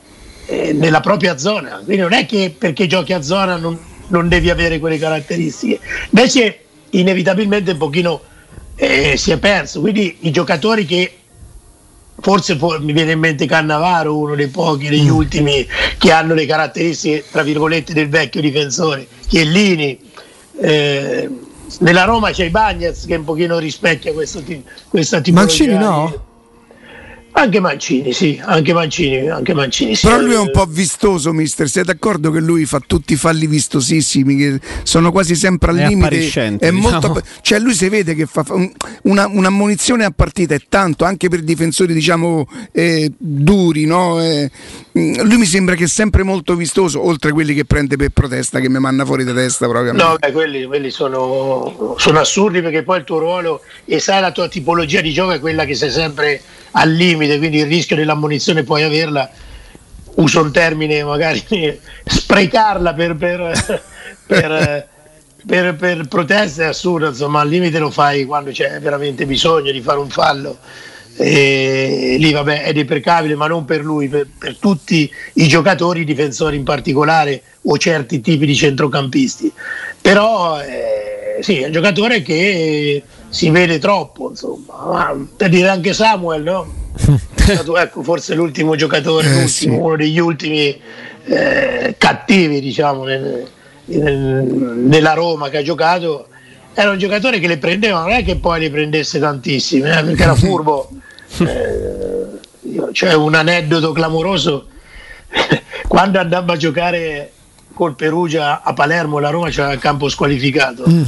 eh, 0.47 0.73
nella 0.73 1.01
propria 1.01 1.39
zona. 1.39 1.81
Quindi 1.85 2.03
non 2.03 2.13
è 2.13 2.27
che 2.27 2.55
perché 2.57 2.87
giochi 2.87 3.13
a 3.13 3.23
zona 3.23 3.57
non, 3.57 3.79
non 4.09 4.29
devi 4.29 4.51
avere 4.51 4.79
quelle 4.79 4.99
caratteristiche. 4.99 5.81
Invece 6.11 6.66
inevitabilmente 6.91 7.73
un 7.73 7.79
pochino 7.79 8.21
eh, 8.77 9.17
si 9.17 9.31
è 9.31 9.39
perso. 9.39 9.81
Quindi 9.81 10.19
i 10.21 10.31
giocatori 10.31 10.85
che 10.85 11.13
forse 12.21 12.59
mi 12.81 12.93
viene 12.93 13.13
in 13.13 13.19
mente 13.19 13.47
Cannavaro, 13.47 14.17
uno 14.17 14.35
dei 14.35 14.49
pochi, 14.49 14.89
degli 14.89 15.09
mm. 15.09 15.15
ultimi 15.15 15.67
che 15.99 16.13
hanno 16.13 16.35
le 16.35 16.47
caratteristiche, 16.47 17.25
tra 17.31 17.43
virgolette, 17.43 17.93
del 17.93 18.09
vecchio 18.09 18.41
difensore, 18.41 19.07
Chiellini. 19.27 19.99
Eh, 20.59 21.29
nella 21.81 22.05
Roma 22.05 22.31
c'è 22.31 22.45
i 22.45 22.51
Bagnets 22.51 23.07
che 23.07 23.17
un 23.17 23.25
pochino 23.25 23.59
rispecchia 23.59 24.13
questo, 24.13 24.43
questa 24.89 25.21
tipologia. 25.21 25.67
Mancini 25.67 25.79
no? 25.79 26.25
Anche 27.39 27.61
Mancini, 27.61 28.15
sì, 28.15 28.41
anche 28.43 28.73
Mancini, 28.73 29.29
anche 29.29 29.53
Mancini 29.53 29.95
sì. 29.95 30.07
Però 30.07 30.19
lui 30.19 30.33
è 30.33 30.39
un 30.39 30.51
po' 30.51 30.65
vistoso, 30.65 31.35
mister. 31.35 31.69
Siete 31.69 31.93
d'accordo 31.93 32.31
che 32.31 32.41
lui 32.41 32.65
fa 32.65 32.81
tutti 32.85 33.13
i 33.13 33.17
falli 33.17 33.47
vistosissimi, 33.47 34.37
che 34.37 34.59
sono 34.85 35.13
quasi 35.13 35.35
sempre 35.35 35.71
al 35.71 35.77
è 35.77 35.87
limite? 35.87 36.57
È 36.59 36.71
molto, 36.71 37.09
diciamo. 37.09 37.21
cioè 37.43 37.59
lui 37.59 37.75
si 37.75 37.91
vede 37.91 38.15
che 38.15 38.25
fa 38.25 38.43
una, 39.03 39.29
una 39.29 39.51
munizione 39.51 40.07
a 40.07 40.13
partita 40.17 40.55
è 40.55 40.61
tanto, 40.67 41.05
anche 41.05 41.29
per 41.29 41.43
difensori 41.43 41.93
diciamo 41.93 42.49
eh, 42.73 43.13
duri, 43.19 43.85
no? 43.85 44.19
Eh, 44.23 44.51
lui 44.93 45.37
mi 45.37 45.45
sembra 45.45 45.75
che 45.75 45.85
è 45.85 45.89
sempre 45.89 46.23
molto 46.23 46.55
vistoso, 46.55 47.05
oltre 47.05 47.31
a 47.31 47.33
quelli 47.35 47.53
che 47.53 47.67
prende 47.67 47.97
per 47.97 48.09
protesta, 48.15 48.61
che 48.61 48.71
mi 48.71 48.79
manda 48.79 49.05
fuori 49.05 49.25
da 49.25 49.35
testa 49.35 49.69
proprio. 49.69 49.93
No, 49.93 50.17
beh, 50.19 50.33
quelli, 50.33 50.65
quelli 50.65 50.89
sono, 50.89 51.97
sono 51.99 52.19
assurdi 52.19 52.63
perché 52.63 52.83
poi 52.83 53.01
il 53.01 53.05
tuo 53.05 53.19
ruolo 53.19 53.61
e 53.85 53.99
sai 53.99 54.23
la 54.23 54.33
tua 54.33 54.49
tipologia 54.49 55.03
di 55.03 55.13
gioco 55.13 55.33
è 55.33 55.39
quella 55.39 55.67
che 55.67 55.75
sei 55.75 55.91
sempre 55.91 56.41
al 56.79 56.91
limite, 56.91 57.26
quindi 57.39 57.59
il 57.59 57.67
rischio 57.67 57.97
dell'ammonizione 57.97 58.63
puoi 58.63 58.83
averla, 58.83 59.29
uso 60.17 60.43
un 60.43 60.53
termine 60.53 61.03
magari, 61.05 61.45
sprecarla 62.05 62.95
per, 62.95 63.17
per, 63.17 63.83
per, 64.27 64.89
per, 65.47 65.75
per 65.75 66.09
protesta 66.09 66.65
è 66.65 66.67
assurdo, 66.67 67.09
insomma 67.09 67.41
al 67.41 67.49
limite 67.49 67.79
lo 67.79 67.91
fai 67.91 68.25
quando 68.25 68.51
c'è 68.51 68.81
veramente 68.81 69.27
bisogno 69.27 69.73
di 69.73 69.81
fare 69.81 69.99
un 69.99 70.09
fallo. 70.09 70.59
E 71.19 72.17
lì 72.19 72.31
vabbè 72.31 72.65
è 72.65 72.75
deprecabile 72.75 73.37
ma 73.37 73.47
non 73.47 73.65
per 73.65 73.83
lui 73.83 74.07
per, 74.07 74.27
per, 74.39 74.57
tutti 74.59 75.11
i 75.35 75.49
giocatori 75.49 76.03
i 76.03 76.05
difensori 76.05 76.57
in 76.57 76.63
particolare 76.63 77.41
o 77.63 77.79
certi 77.79 78.21
tipi 78.21 78.45
di 78.45 78.55
centrocampisti 78.55 79.51
però 79.99 80.61
eh, 80.61 81.39
sì 81.41 81.61
è 81.61 81.67
un 81.67 81.73
giocatore 81.73 82.21
che 82.21 83.03
si 83.29 83.51
vede 83.51 83.79
troppo, 83.79 84.31
insomma. 84.31 85.15
per 85.37 85.49
dire 85.49 85.69
anche 85.69 85.93
Samuel, 85.93 86.43
no? 86.43 86.67
Stato 87.35 87.77
ecco, 87.77 88.03
forse 88.03 88.35
l'ultimo 88.35 88.75
giocatore, 88.75 89.27
eh, 89.27 89.41
l'ultimo, 89.41 89.49
sì. 89.49 89.69
uno 89.69 89.97
degli 89.97 90.19
ultimi 90.19 90.81
eh, 91.25 91.95
cattivi, 91.99 92.61
diciamo, 92.61 93.05
nel, 93.05 93.47
nel, 93.87 94.43
nella 94.45 95.13
Roma 95.13 95.49
che 95.49 95.59
ha 95.59 95.63
giocato. 95.63 96.29
Era 96.75 96.91
un 96.91 96.99
giocatore 96.99 97.39
che 97.39 97.47
le 97.47 97.59
prendeva, 97.59 98.01
non 98.01 98.11
è 98.11 98.25
che 98.25 98.37
poi 98.37 98.61
le 98.61 98.71
prendesse 98.71 99.19
tantissime, 99.19 99.99
eh, 99.99 100.03
perché 100.03 100.23
era 100.23 100.35
furbo. 100.37 100.91
Eh, 101.39 102.91
c'è 102.93 103.15
un 103.15 103.35
aneddoto 103.35 103.93
clamoroso. 103.93 104.69
Quando 105.87 106.19
andava 106.19 106.55
a 106.55 106.57
giocare 106.57 107.33
col 107.73 107.95
Perugia 107.95 108.63
a 108.63 108.73
Palermo, 108.73 109.19
la 109.19 109.31
Roma 109.31 109.51
c'era 109.51 109.73
il 109.73 109.79
campo 109.79 110.09
squalificato. 110.09 110.85
Mm 110.89 111.03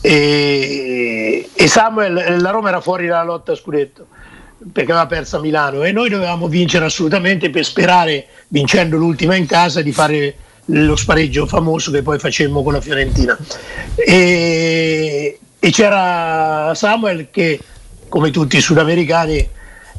e, 0.00 1.48
e 1.52 1.68
Samuel, 1.68 2.40
la 2.40 2.50
Roma 2.50 2.68
era 2.68 2.80
fuori 2.80 3.06
dalla 3.06 3.24
lotta 3.24 3.52
a 3.52 3.56
scudetto 3.56 4.06
perché 4.72 4.90
aveva 4.90 5.06
perso 5.06 5.36
a 5.36 5.40
Milano 5.40 5.84
e 5.84 5.92
noi 5.92 6.08
dovevamo 6.08 6.48
vincere 6.48 6.84
assolutamente 6.84 7.48
per 7.50 7.64
sperare, 7.64 8.26
vincendo 8.48 8.96
l'ultima 8.96 9.36
in 9.36 9.46
casa, 9.46 9.82
di 9.82 9.92
fare 9.92 10.34
lo 10.66 10.96
spareggio 10.96 11.46
famoso 11.46 11.90
che 11.90 12.02
poi 12.02 12.18
facemmo 12.18 12.62
con 12.62 12.72
la 12.72 12.80
Fiorentina. 12.80 13.38
E, 13.94 15.38
e 15.58 15.70
c'era 15.70 16.72
Samuel 16.74 17.28
che, 17.30 17.58
come 18.08 18.30
tutti 18.30 18.56
i 18.56 18.60
sudamericani, 18.60 19.48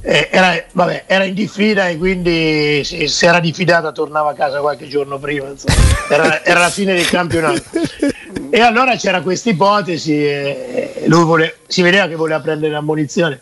eh, 0.01 0.29
era, 0.31 0.63
vabbè, 0.71 1.03
era, 1.07 1.23
in 1.23 1.33
diffida 1.33 1.87
e 1.89 1.97
quindi 1.97 2.81
se, 2.85 3.07
se, 3.07 3.25
era 3.25 3.39
diffidata 3.39 3.91
tornava 3.91 4.31
a 4.31 4.33
casa 4.33 4.59
qualche 4.59 4.87
giorno 4.87 5.17
prima, 5.19 5.51
era, 6.09 6.43
era, 6.43 6.59
la 6.59 6.69
fine 6.69 6.93
del 6.93 7.07
campionato. 7.07 7.63
E 8.49 8.59
allora 8.61 8.95
c'era 8.95 9.21
questa 9.21 9.49
ipotesi 9.49 10.13
e 10.13 11.03
lui 11.07 11.23
vole, 11.23 11.57
si 11.67 11.81
vedeva 11.81 12.07
che 12.07 12.15
voleva 12.15 12.39
prendere 12.39 12.71
l'ammonizione. 12.71 13.39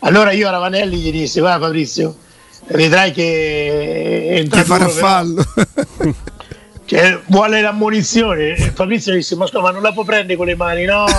Allora 0.00 0.32
io 0.32 0.48
a 0.48 0.50
Ravanelli 0.50 0.96
gli 0.96 1.10
dissi, 1.10 1.40
guarda 1.40 1.66
Fabrizio, 1.66 2.16
vedrai 2.68 3.12
che 3.12 4.28
entra 4.30 4.64
farà 4.64 4.88
fallo. 4.88 5.44
Cioè, 6.90 7.20
vuole 7.26 7.60
l'ammonizione. 7.60 8.56
Fabrizio 8.56 9.12
disse: 9.12 9.36
Ma 9.36 9.46
scusa, 9.46 9.60
ma 9.60 9.70
non 9.70 9.80
la 9.80 9.92
può 9.92 10.02
prendere 10.02 10.36
con 10.36 10.46
le 10.46 10.56
mani, 10.56 10.86
no? 10.86 11.04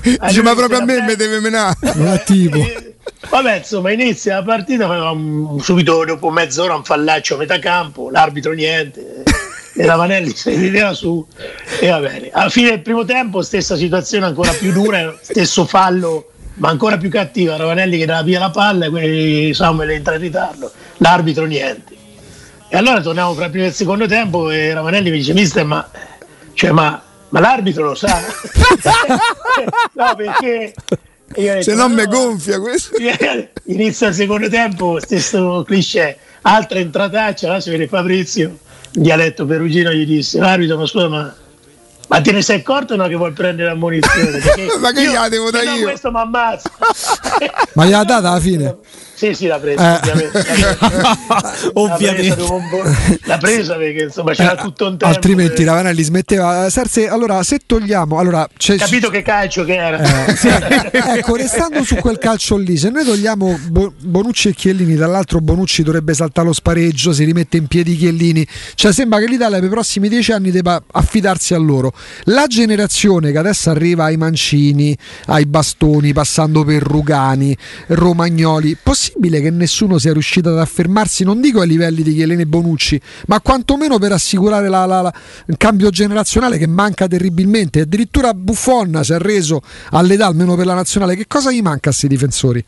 Dice, 0.00 0.42
ma 0.42 0.54
proprio 0.54 0.78
a 0.78 0.84
me 0.84 1.02
mi 1.02 1.14
deve 1.16 1.38
menare. 1.38 1.76
Vabbè, 3.28 3.56
insomma, 3.58 3.90
inizia 3.92 4.36
la 4.36 4.42
partita, 4.42 5.14
subito 5.60 6.02
dopo 6.04 6.30
mezz'ora 6.30 6.74
un 6.74 6.82
fallaccio 6.84 7.34
a 7.34 7.38
metà 7.38 7.58
campo, 7.58 8.08
l'arbitro 8.10 8.52
niente. 8.52 9.22
E 9.74 9.86
Ravanelli 9.86 10.34
si 10.34 10.54
vedeva 10.54 10.92
su 10.92 11.26
e 11.80 11.88
va 11.88 12.00
bene. 12.00 12.30
Alla 12.30 12.50
fine 12.50 12.70
del 12.70 12.80
primo 12.80 13.04
tempo, 13.04 13.42
stessa 13.42 13.76
situazione 13.76 14.26
ancora 14.26 14.52
più 14.52 14.72
dura, 14.72 15.14
stesso 15.20 15.64
fallo, 15.64 16.32
ma 16.54 16.68
ancora 16.68 16.98
più 16.98 17.08
cattiva. 17.08 17.56
Ravanelli 17.56 17.98
che 17.98 18.06
dava 18.06 18.22
via 18.22 18.38
la 18.38 18.50
palla 18.50 18.86
e 18.86 19.52
Samuel 19.54 19.90
entra 19.90 20.14
in 20.14 20.20
ritardo. 20.20 20.70
L'arbitro 20.98 21.46
niente 21.46 22.00
e 22.74 22.78
allora 22.78 23.02
torniamo 23.02 23.34
fra 23.34 23.44
il 23.44 23.50
primo 23.50 23.66
e 23.66 23.68
il 23.68 23.74
secondo 23.74 24.06
tempo 24.06 24.48
e 24.48 24.72
Ravanelli 24.72 25.10
mi 25.10 25.18
dice, 25.18 25.34
mister, 25.34 25.62
ma, 25.62 25.86
cioè, 26.54 26.70
ma, 26.70 27.02
ma 27.28 27.40
l'arbitro 27.40 27.84
lo 27.84 27.94
sa? 27.94 28.18
no, 29.92 30.14
perché... 30.16 30.72
Detto, 31.26 31.62
Se 31.62 31.74
non 31.74 31.92
no, 31.92 32.00
mi 32.00 32.06
gonfia 32.06 32.58
questo. 32.60 32.96
Inizia 33.64 34.08
il 34.08 34.14
secondo 34.14 34.48
tempo, 34.48 34.98
stesso 35.00 35.64
cliché, 35.66 36.16
altra 36.40 36.78
entrataccia, 36.78 37.48
là 37.48 37.60
si 37.60 37.68
vede 37.68 37.88
Fabrizio, 37.88 38.56
dialetto 38.92 39.46
perugino, 39.46 39.92
gli 39.92 40.06
disse, 40.06 40.38
l'arbitro, 40.38 40.76
ma 40.76 40.86
scusa, 40.86 41.08
ma 41.08 41.34
ma 42.08 42.20
te 42.20 42.32
ne 42.32 42.42
sei 42.42 42.58
accorto 42.58 42.96
no, 42.96 43.06
che 43.06 43.14
vuol 43.14 43.32
prendere 43.32 43.68
la 43.68 43.74
munizione? 43.74 44.40
ma 44.80 44.92
che 44.92 45.00
io, 45.00 45.10
gliela 45.10 45.28
devo 45.28 45.50
dare 45.50 45.64
io? 45.76 45.82
questo 45.84 46.10
mi 46.10 46.18
ammazza. 46.18 46.70
ma 47.74 47.84
gliela 47.84 48.04
data 48.04 48.30
alla 48.30 48.40
fine? 48.40 48.76
Sì, 49.22 49.34
sì, 49.34 49.46
l'ha 49.46 49.60
presa, 49.60 50.02
eh. 50.02 50.10
ovviamente. 50.10 50.44
ovviamente. 52.34 53.18
L'ha 53.22 53.38
presa, 53.38 53.74
perché 53.76 54.02
insomma 54.02 54.32
c'era 54.32 54.58
eh, 54.58 54.62
tutto 54.62 54.88
un 54.88 54.98
tempo. 54.98 55.14
Altrimenti 55.14 55.62
per... 55.62 55.66
Ravanelli 55.66 56.02
smetteva. 56.02 56.68
Serse, 56.68 57.08
allora, 57.08 57.40
se 57.44 57.60
togliamo. 57.64 58.18
Allora, 58.18 58.48
c'è... 58.56 58.74
Capito 58.74 59.10
che 59.10 59.22
calcio 59.22 59.62
che 59.62 59.76
era. 59.76 60.26
Eh, 60.26 60.34
sì. 60.34 60.48
ecco, 60.48 61.36
restando 61.36 61.84
su 61.84 61.94
quel 61.96 62.18
calcio 62.18 62.56
lì, 62.56 62.76
se 62.76 62.90
noi 62.90 63.04
togliamo 63.04 63.60
Bonucci 64.00 64.48
e 64.48 64.54
Chiellini, 64.54 64.96
dall'altro 64.96 65.38
Bonucci 65.38 65.84
dovrebbe 65.84 66.14
saltare 66.14 66.48
lo 66.48 66.52
spareggio, 66.52 67.12
si 67.12 67.22
rimette 67.22 67.58
in 67.58 67.68
piedi 67.68 67.94
Chiellini. 67.94 68.44
Cioè, 68.74 68.92
sembra 68.92 69.20
che 69.20 69.26
l'Italia 69.26 69.60
per 69.60 69.68
i 69.68 69.70
prossimi 69.70 70.08
dieci 70.08 70.32
anni 70.32 70.50
debba 70.50 70.82
affidarsi 70.90 71.54
a 71.54 71.58
loro. 71.58 71.91
La 72.24 72.46
generazione 72.46 73.32
che 73.32 73.38
adesso 73.38 73.70
arriva 73.70 74.04
ai 74.04 74.16
Mancini, 74.16 74.96
ai 75.26 75.46
Bastoni, 75.46 76.12
passando 76.12 76.64
per 76.64 76.82
Rugani, 76.82 77.56
Romagnoli, 77.88 78.76
possibile 78.82 79.40
che 79.40 79.50
nessuno 79.50 79.98
sia 79.98 80.12
riuscito 80.12 80.50
ad 80.50 80.58
affermarsi, 80.58 81.24
non 81.24 81.40
dico 81.40 81.60
ai 81.60 81.68
livelli 81.68 82.02
di 82.02 82.14
Chiellini 82.14 82.42
e 82.42 82.46
Bonucci, 82.46 83.00
ma 83.26 83.40
quantomeno 83.40 83.98
per 83.98 84.12
assicurare 84.12 84.68
la, 84.68 84.84
la, 84.86 85.00
la, 85.00 85.14
il 85.46 85.56
cambio 85.56 85.90
generazionale 85.90 86.58
che 86.58 86.66
manca 86.66 87.06
terribilmente. 87.06 87.80
Addirittura 87.80 88.34
Buffon 88.34 89.00
si 89.02 89.12
è 89.12 89.18
reso 89.18 89.60
all'età, 89.90 90.26
almeno 90.26 90.56
per 90.56 90.66
la 90.66 90.74
nazionale. 90.74 91.16
Che 91.16 91.26
cosa 91.26 91.50
gli 91.50 91.62
manca 91.62 91.90
a 91.90 91.92
questi 91.92 92.08
difensori? 92.08 92.64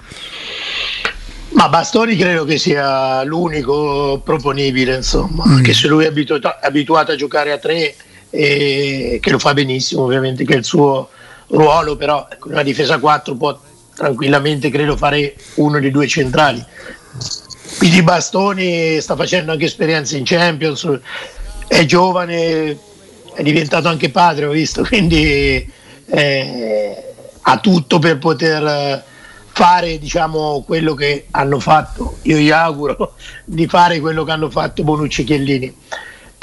Ma 1.55 1.69
Bastoni 1.69 2.17
credo 2.17 2.45
che 2.45 2.59
sia 2.59 3.23
l'unico 3.23 4.21
proponibile, 4.25 4.97
insomma, 4.97 5.47
mm. 5.47 5.53
anche 5.53 5.73
se 5.73 5.87
lui 5.87 6.05
è 6.05 6.09
abituato, 6.09 6.53
abituato 6.61 7.13
a 7.13 7.17
giocare 7.17 7.53
a 7.53 7.59
tre 7.59 7.95
che 8.35 9.31
lo 9.31 9.39
fa 9.39 9.55
benissimo, 9.55 10.03
ovviamente 10.03 10.45
che 10.45 10.55
è 10.55 10.57
il 10.57 10.65
suo 10.65 11.09
ruolo, 11.49 11.97
però 11.97 12.27
ecco, 12.31 12.49
una 12.49 12.63
difesa 12.63 12.99
4 12.99 13.35
può 13.37 13.59
tranquillamente 13.95 14.71
credo 14.71 14.97
fare 14.97 15.37
uno 15.55 15.79
dei 15.79 15.91
due 15.91 16.09
centrali. 16.09 16.65
Quindi 17.79 18.03
Bastoni 18.03 19.01
sta 19.01 19.15
facendo 19.17 19.53
anche 19.53 19.67
esperienze 19.67 20.17
in 20.17 20.25
Champions, 20.25 20.89
è 21.67 21.85
giovane, 21.85 22.79
è 23.35 23.43
diventato 23.43 23.89
anche 23.89 24.11
padre, 24.11 24.47
ho 24.47 24.51
visto, 24.51 24.83
quindi 24.87 25.71
eh, 26.07 27.15
ha 27.41 27.59
tutto 27.59 27.99
per 27.99 28.19
poter 28.19 29.05
fare 29.47 29.99
diciamo, 29.99 30.65
quello 30.67 30.95
che 30.95 31.27
hanno 31.31 31.61
fatto, 31.61 32.17
io 32.23 32.39
gli 32.39 32.51
auguro 32.51 33.15
di 33.45 33.69
fare 33.69 34.01
quello 34.01 34.25
che 34.25 34.33
hanno 34.33 34.51
fatto 34.51 34.83
Bonucci 34.83 35.23
e 35.23 35.25
Chiellini. 35.25 35.77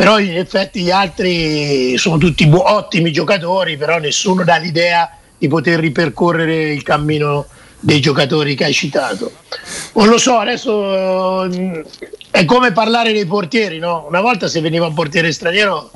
Però 0.01 0.17
in 0.17 0.35
effetti 0.35 0.81
gli 0.81 0.89
altri 0.89 1.95
sono 1.95 2.17
tutti 2.17 2.47
bu- 2.47 2.57
ottimi 2.57 3.11
giocatori, 3.11 3.77
però 3.77 3.99
nessuno 3.99 4.43
dà 4.43 4.57
l'idea 4.57 5.15
di 5.37 5.47
poter 5.47 5.79
ripercorrere 5.79 6.73
il 6.73 6.81
cammino 6.81 7.45
dei 7.79 7.99
giocatori 7.99 8.55
che 8.55 8.63
hai 8.63 8.73
citato. 8.73 9.31
Non 9.93 10.07
lo 10.07 10.17
so, 10.17 10.39
adesso 10.39 11.45
eh, 11.45 11.85
è 12.31 12.45
come 12.45 12.71
parlare 12.71 13.13
dei 13.13 13.27
portieri, 13.27 13.77
no? 13.77 14.07
Una 14.07 14.21
volta 14.21 14.47
se 14.47 14.59
veniva 14.59 14.87
un 14.87 14.95
portiere 14.95 15.31
straniero 15.31 15.91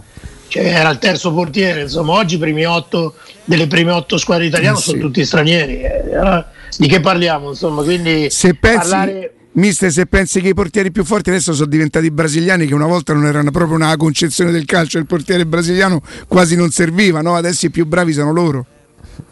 cioè, 0.50 0.66
era 0.66 0.92
il 0.92 1.00
terzo 1.00 1.34
portiere, 1.34 1.82
insomma 1.82 2.14
oggi 2.14 2.36
i 2.36 2.38
primi 2.38 2.64
otto 2.64 3.16
delle 3.44 3.66
prime 3.66 3.92
otto 3.92 4.20
squadre 4.20 4.46
italiane 4.46 4.78
eh 4.78 4.82
sì. 4.82 4.90
sono 4.90 5.02
tutti 5.02 5.26
stranieri. 5.26 5.82
Eh, 5.82 6.46
di 6.78 6.88
che 6.88 7.00
parliamo? 7.00 7.50
Insomma, 7.50 7.82
quindi 7.82 8.30
se 8.30 8.54
pensi... 8.54 8.88
parlare 8.88 9.34
Mister, 9.56 9.90
se 9.90 10.06
pensi 10.06 10.42
che 10.42 10.50
i 10.50 10.54
portieri 10.54 10.92
più 10.92 11.06
forti 11.06 11.30
adesso 11.30 11.54
sono 11.54 11.70
diventati 11.70 12.12
brasiliani, 12.12 12.66
che 12.68 12.74
una 12.74 12.88
volta 12.88 13.14
non 13.14 13.26
erano 13.26 13.52
proprio 13.52 13.76
una 13.76 13.96
concezione 13.96 14.52
del 14.52 14.66
calcio, 14.66 14.98
il 14.98 15.06
portiere 15.06 15.46
brasiliano 15.46 16.02
quasi 16.28 16.58
non 16.58 16.72
serviva, 16.72 17.22
no? 17.22 17.36
adesso 17.36 17.66
i 17.66 17.70
più 17.70 17.86
bravi 17.86 18.12
sono 18.12 18.34
loro. 18.34 18.66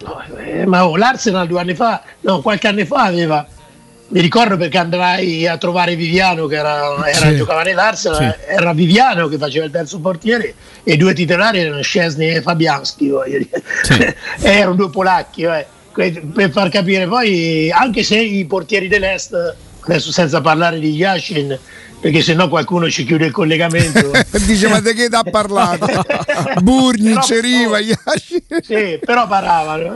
No, 0.01 0.21
eh, 0.37 0.65
ma 0.65 0.87
oh, 0.87 0.95
l'Arsenal 0.95 1.45
due 1.45 1.59
anni 1.59 1.75
fa, 1.75 2.01
no, 2.21 2.39
qualche 2.41 2.67
anno 2.67 2.85
fa 2.85 3.03
aveva. 3.03 3.45
Mi 4.09 4.21
ricordo 4.21 4.55
perché 4.55 4.77
andrai 4.77 5.45
a 5.45 5.57
trovare 5.57 5.95
Viviano 5.95 6.45
che 6.45 6.55
era, 6.55 7.05
era 7.05 7.29
sì. 7.29 7.35
giocava 7.35 7.63
nell'Arsenal, 7.63 8.37
sì. 8.39 8.51
era 8.53 8.71
Viviano 8.71 9.27
che 9.27 9.37
faceva 9.37 9.65
il 9.65 9.71
terzo 9.71 9.99
portiere 9.99 10.53
e 10.83 10.93
i 10.93 10.97
due 10.97 11.13
titolari 11.13 11.59
erano 11.59 11.81
Scesni 11.81 12.27
e 12.29 12.41
Fabianski, 12.41 13.11
sì. 13.81 14.13
erano 14.39 14.75
due 14.75 14.89
polacchi, 14.89 15.41
eh. 15.41 15.65
per 15.91 16.51
far 16.51 16.69
capire. 16.69 17.07
Poi 17.07 17.69
anche 17.71 18.03
se 18.03 18.21
i 18.21 18.45
portieri 18.45 18.87
dell'Est 18.87 19.35
adesso 19.85 20.11
senza 20.11 20.41
parlare 20.41 20.79
di 20.79 20.91
Yashin 20.91 21.57
perché 22.03 22.21
sennò 22.21 22.49
qualcuno 22.49 22.89
ci 22.89 23.05
chiude 23.05 23.27
il 23.27 23.31
collegamento. 23.31 24.11
Dice 24.45 24.67
ma 24.67 24.81
di 24.81 24.93
che 24.93 25.07
ti 25.07 25.15
ha 25.15 25.23
parlato? 25.23 25.87
Burni, 26.61 27.17
Ceriva, 27.21 27.79
Yashin. 27.79 28.41
Sì, 28.61 28.99
però 29.03 29.25
paravano 29.25 29.91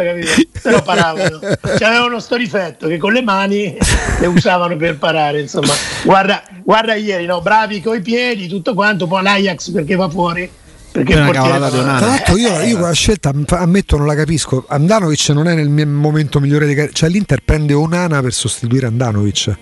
però 0.61 0.81
paravano. 0.81 1.39
C'avevano 1.77 2.19
sto 2.19 2.37
difetto 2.37 2.87
che 2.87 2.97
con 2.97 3.11
le 3.11 3.21
mani 3.21 3.77
le 4.19 4.27
usavano 4.27 4.77
per 4.77 4.97
parare 4.97 5.41
insomma. 5.41 5.73
Guarda, 6.03 6.43
guarda 6.63 6.95
ieri 6.95 7.25
no? 7.25 7.41
bravi 7.41 7.81
coi 7.81 8.01
piedi 8.01 8.47
tutto 8.47 8.73
quanto 8.73 9.05
poi 9.05 9.23
l'Ajax 9.23 9.71
perché 9.71 9.95
va 9.95 10.09
fuori 10.09 10.49
perché 10.97 11.13
è 11.13 11.21
una 11.21 11.31
cavolata 11.31 11.69
di 11.69 11.77
Tra 11.77 12.05
l'altro 12.07 12.37
io, 12.37 12.61
io 12.61 12.77
quella 12.77 12.91
scelta 12.93 13.31
ammetto 13.49 13.97
non 13.97 14.07
la 14.07 14.15
capisco. 14.15 14.65
Andanovic 14.67 15.29
non 15.29 15.47
è 15.47 15.53
nel 15.53 15.69
mio 15.69 15.85
momento 15.85 16.39
migliore 16.39 16.65
di 16.65 16.73
carriera. 16.73 16.93
Cioè 16.93 17.09
l'Inter 17.09 17.41
prende 17.43 17.73
Onana 17.73 18.21
per 18.21 18.33
sostituire 18.33 18.87
Andanovic. 18.87 19.55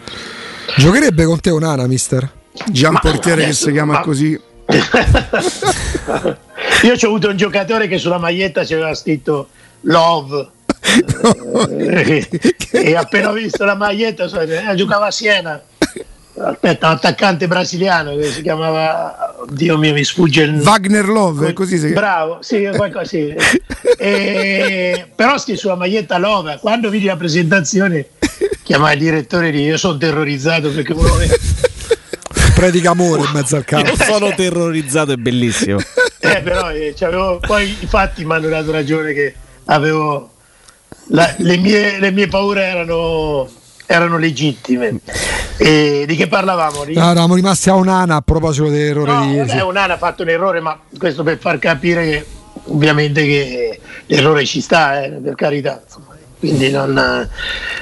Giocherebbe 0.78 1.26
con 1.26 1.40
te 1.42 1.50
Onana, 1.50 1.88
mister? 1.88 2.32
Già 2.72 2.90
un 2.90 3.00
portiere 3.02 3.44
adesso, 3.44 3.66
che 3.66 3.72
si 3.72 3.72
chiama 3.74 3.94
ma... 3.94 4.00
così. 4.00 4.30
io 6.84 6.94
ho 6.94 7.06
avuto 7.06 7.30
un 7.30 7.38
giocatore 7.38 7.88
che 7.88 7.98
sulla 7.98 8.18
maglietta 8.18 8.66
ci 8.66 8.74
aveva 8.74 8.94
scritto 8.94 9.50
Love. 9.82 10.52
e, 11.70 12.28
e 12.72 12.96
appena 12.96 13.30
ho 13.30 13.34
visto 13.34 13.66
la 13.66 13.76
maglietta 13.76 14.26
eh, 14.42 14.76
giocava 14.76 15.08
a 15.08 15.12
Siena 15.12 15.62
aspetta, 16.38 16.88
un 16.88 16.94
attaccante 16.94 17.48
brasiliano 17.48 18.16
che 18.16 18.32
si 18.32 18.42
chiamava, 18.42 19.36
Dio 19.50 19.78
mio, 19.78 19.94
mi 19.94 20.04
sfugge 20.04 20.44
il 20.44 20.62
Wagner 20.62 21.08
Love, 21.08 21.54
così 21.54 21.78
si 21.78 21.92
chiama. 21.92 22.00
Bravo, 22.00 22.38
sì, 22.42 22.70
qualcosa, 22.76 23.06
sì. 23.06 23.34
e, 23.98 25.08
però 25.16 25.38
sti 25.38 25.56
sulla 25.56 25.76
maglietta 25.76 26.18
Love, 26.18 26.58
quando 26.60 26.90
vidi 26.90 27.06
la 27.06 27.16
presentazione 27.16 28.08
chiamai 28.64 28.94
il 28.94 29.00
direttore 29.00 29.52
di 29.52 29.62
io 29.62 29.78
sono 29.78 29.98
terrorizzato 29.98 30.72
perché 30.72 30.94
uno 30.94 31.08
predica 32.56 32.92
amore 32.92 33.22
in 33.22 33.32
mezzo 33.32 33.58
al 33.58 33.66
campo. 33.66 33.96
Sono 34.02 34.34
terrorizzato, 34.34 35.12
è 35.12 35.18
bellissimo. 35.18 35.78
Eh, 36.20 36.42
però 36.42 36.72
eh, 36.72 36.96
poi 37.42 37.78
i 37.80 37.86
fatti 37.86 38.26
mi 38.26 38.34
hanno 38.34 38.48
dato 38.48 38.72
ragione 38.72 39.14
che 39.14 39.36
avevo 39.66 40.32
la, 41.10 41.32
le, 41.38 41.58
mie, 41.58 42.00
le 42.00 42.12
mie 42.12 42.28
paure 42.28 42.64
erano 42.64 43.48
erano 43.86 44.18
legittime. 44.18 45.00
E 45.58 46.04
di 46.06 46.16
che 46.16 46.28
parlavamo? 46.28 46.84
Di... 46.84 46.94
No, 46.94 47.12
eravamo 47.12 47.36
rimasti 47.36 47.70
a 47.70 47.76
Onana 47.76 48.16
a 48.16 48.22
proposito 48.22 48.68
dell'errore 48.68 49.12
no, 49.12 49.26
di 49.26 49.38
vabbè, 49.38 49.64
Onana 49.64 49.94
ha 49.94 49.98
fatto 49.98 50.24
un 50.24 50.30
errore, 50.30 50.60
ma 50.60 50.78
questo 50.98 51.24
per 51.24 51.38
far 51.38 51.60
capire 51.60 52.10
che 52.10 52.26
ovviamente 52.66 53.24
che 53.24 53.80
l'errore 54.08 54.46
ci 54.46 54.60
sta, 54.62 55.04
eh, 55.04 55.10
per 55.10 55.36
carità. 55.36 55.82
Insomma. 55.84 56.16
Quindi 56.38 56.70
non, 56.70 56.98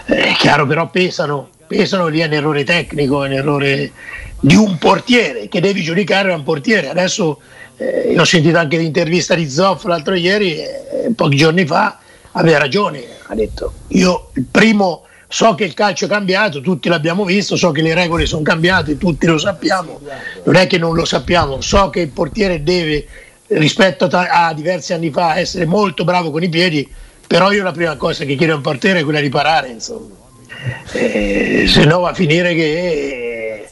eh, 0.06 0.16
è 0.16 0.34
chiaro, 0.34 0.68
però 0.68 0.90
pesano, 0.90 1.50
pesano 1.68 2.08
lì 2.08 2.20
è 2.20 2.26
un 2.26 2.34
errore 2.34 2.64
tecnico, 2.64 3.24
è 3.24 3.28
un 3.28 3.34
errore 3.34 3.92
di 4.40 4.56
un 4.56 4.78
portiere 4.78 5.48
che 5.48 5.60
devi 5.60 5.82
giudicare 5.82 6.32
un 6.32 6.44
portiere. 6.44 6.90
Adesso 6.90 7.40
eh, 7.78 8.16
ho 8.18 8.24
sentito 8.24 8.58
anche 8.58 8.78
l'intervista 8.78 9.34
di 9.34 9.50
Zoff 9.50 9.86
l'altro 9.86 10.14
ieri, 10.14 10.58
eh, 10.58 11.12
pochi 11.16 11.38
giorni 11.38 11.66
fa, 11.66 11.98
aveva 12.34 12.60
ragione, 12.60 13.04
ha 13.28 13.36
detto 13.36 13.74
io 13.90 14.30
il 14.34 14.46
primo 14.50 15.06
So 15.34 15.56
che 15.56 15.64
il 15.64 15.74
calcio 15.74 16.06
è 16.06 16.08
cambiato, 16.08 16.62
tutti 16.62 16.90
l'abbiamo 16.90 17.26
visto, 17.26 17.56
so 17.56 17.72
che 17.72 17.82
le 17.82 17.96
regole 17.96 18.28
sono 18.28 18.44
cambiate, 18.44 19.00
tutti 19.00 19.26
lo 19.26 19.40
sappiamo, 19.40 20.00
non 20.44 20.56
è 20.56 20.68
che 20.68 20.78
non 20.78 20.94
lo 20.94 21.06
sappiamo, 21.06 21.60
so 21.60 21.90
che 21.90 22.02
il 22.02 22.10
portiere 22.10 22.62
deve 22.62 23.08
rispetto 23.48 24.06
a, 24.06 24.46
a 24.46 24.54
diversi 24.54 24.94
anni 24.94 25.10
fa 25.10 25.40
essere 25.40 25.66
molto 25.66 26.04
bravo 26.04 26.30
con 26.30 26.44
i 26.44 26.50
piedi, 26.50 26.88
però 27.26 27.52
io 27.52 27.64
la 27.64 27.72
prima 27.72 27.96
cosa 27.96 28.26
che 28.26 28.36
chiedo 28.36 28.54
a 28.54 28.58
un 28.58 28.62
portiere 28.62 29.00
è 29.00 29.04
quella 29.04 29.22
di 29.22 29.30
parare, 29.30 29.70
insomma. 29.70 30.14
Eh, 30.92 31.66
se 31.68 31.84
no 31.86 32.02
va 32.02 32.12
a 32.12 32.14
finire 32.14 32.54
che 32.54 33.68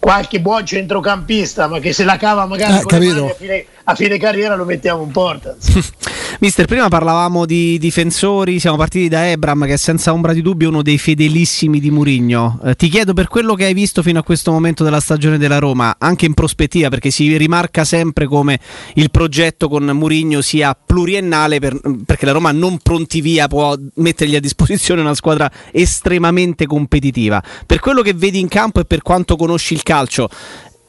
qualche 0.00 0.40
buon 0.40 0.66
centrocampista, 0.66 1.68
ma 1.68 1.78
che 1.78 1.92
se 1.92 2.02
la 2.02 2.16
cava 2.16 2.44
magari 2.46 2.72
eh, 2.72 3.28
a 3.28 3.34
fine, 3.34 3.66
a 3.84 3.94
fine 3.94 4.18
carriera 4.18 4.56
lo 4.56 4.64
mettiamo 4.64 5.04
in 5.04 5.12
porta. 5.12 5.54
Mister, 6.44 6.66
prima 6.66 6.88
parlavamo 6.88 7.46
di 7.46 7.78
difensori, 7.78 8.60
siamo 8.60 8.76
partiti 8.76 9.08
da 9.08 9.30
Ebram 9.30 9.64
che 9.64 9.72
è 9.72 9.76
senza 9.78 10.12
ombra 10.12 10.34
di 10.34 10.42
dubbio 10.42 10.68
uno 10.68 10.82
dei 10.82 10.98
fedelissimi 10.98 11.80
di 11.80 11.90
Murigno. 11.90 12.60
Eh, 12.62 12.74
ti 12.74 12.90
chiedo 12.90 13.14
per 13.14 13.28
quello 13.28 13.54
che 13.54 13.64
hai 13.64 13.72
visto 13.72 14.02
fino 14.02 14.18
a 14.18 14.22
questo 14.22 14.52
momento 14.52 14.84
della 14.84 15.00
stagione 15.00 15.38
della 15.38 15.58
Roma, 15.58 15.96
anche 15.98 16.26
in 16.26 16.34
prospettiva, 16.34 16.90
perché 16.90 17.10
si 17.10 17.34
rimarca 17.38 17.84
sempre 17.84 18.26
come 18.26 18.60
il 18.96 19.10
progetto 19.10 19.70
con 19.70 19.84
Murigno 19.84 20.42
sia 20.42 20.74
pluriennale, 20.74 21.60
per, 21.60 21.80
perché 22.04 22.26
la 22.26 22.32
Roma 22.32 22.52
non 22.52 22.76
pronti 22.76 23.22
via 23.22 23.48
può 23.48 23.74
mettergli 23.94 24.36
a 24.36 24.40
disposizione 24.40 25.00
una 25.00 25.14
squadra 25.14 25.50
estremamente 25.72 26.66
competitiva. 26.66 27.42
Per 27.64 27.80
quello 27.80 28.02
che 28.02 28.12
vedi 28.12 28.38
in 28.38 28.48
campo 28.48 28.80
e 28.80 28.84
per 28.84 29.00
quanto 29.00 29.36
conosci 29.36 29.72
il 29.72 29.82
calcio, 29.82 30.28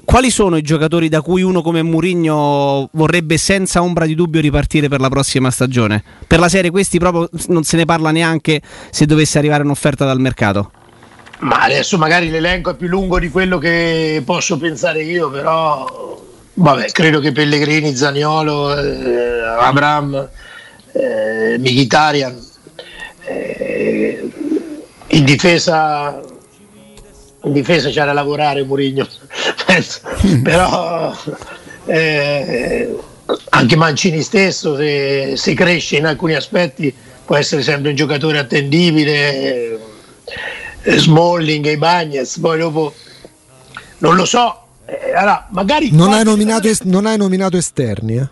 quali 0.05 0.29
sono 0.29 0.55
i 0.55 0.61
giocatori 0.61 1.09
da 1.09 1.21
cui 1.21 1.41
uno 1.41 1.61
come 1.61 1.81
Murigno 1.81 2.87
vorrebbe 2.93 3.37
senza 3.37 3.81
ombra 3.81 4.05
di 4.05 4.15
dubbio 4.15 4.39
ripartire 4.39 4.87
per 4.87 5.01
la 5.01 5.09
prossima 5.09 5.51
stagione? 5.51 6.03
Per 6.25 6.39
la 6.39 6.47
serie 6.47 6.71
questi 6.71 6.99
proprio 6.99 7.29
non 7.47 7.63
se 7.63 7.75
ne 7.75 7.85
parla 7.85 8.11
neanche 8.11 8.61
se 8.91 9.05
dovesse 9.05 9.37
arrivare 9.37 9.63
un'offerta 9.63 10.05
dal 10.05 10.19
mercato. 10.19 10.71
Ma 11.39 11.63
adesso 11.63 11.97
magari 11.97 12.29
l'elenco 12.29 12.69
è 12.69 12.75
più 12.75 12.87
lungo 12.87 13.19
di 13.19 13.29
quello 13.29 13.57
che 13.57 14.21
posso 14.23 14.57
pensare 14.57 15.03
io, 15.03 15.29
però 15.29 16.21
vabbè, 16.53 16.91
credo 16.91 17.19
che 17.19 17.31
Pellegrini, 17.33 17.95
Zaniolo, 17.95 18.77
eh, 18.77 19.41
Abram, 19.59 20.29
eh, 20.93 21.57
Mkhitaryan 21.57 22.39
eh, 23.25 24.29
in 25.07 25.25
difesa 25.25 26.21
in 27.45 27.53
difesa 27.53 27.89
c'era 27.89 28.05
da 28.05 28.13
lavorare 28.13 28.63
Murigno 28.63 29.07
però 30.43 31.15
eh, 31.85 32.95
anche 33.49 33.75
Mancini 33.75 34.21
stesso 34.21 34.75
se, 34.75 35.33
se, 35.35 35.53
cresce 35.53 35.97
in 35.97 36.05
alcuni 36.05 36.33
aspetti 36.33 36.93
può 37.23 37.35
essere 37.35 37.63
sempre 37.63 37.89
un 37.89 37.95
giocatore 37.95 38.37
attendibile. 38.37 39.13
Eh, 39.13 39.79
Smalling 40.97 41.65
e 41.65 41.77
Bagnets 41.77 42.37
poi 42.37 42.59
dopo 42.59 42.93
non 43.99 44.15
lo 44.15 44.25
so. 44.25 44.61
Eh, 44.85 45.13
allora, 45.13 45.47
magari 45.49 45.89
non 45.91 46.13
hai, 46.13 46.23
nominato, 46.23 46.67
es- 46.67 46.81
non 46.81 47.07
hai 47.07 47.17
nominato 47.17 47.57
esterni 47.57 48.17
eh? 48.17 48.27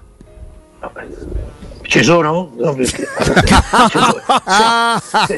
Ci 1.85 2.03
sono? 2.03 2.51
No, 2.57 2.73
perché... 2.73 3.07
se, 5.01 5.37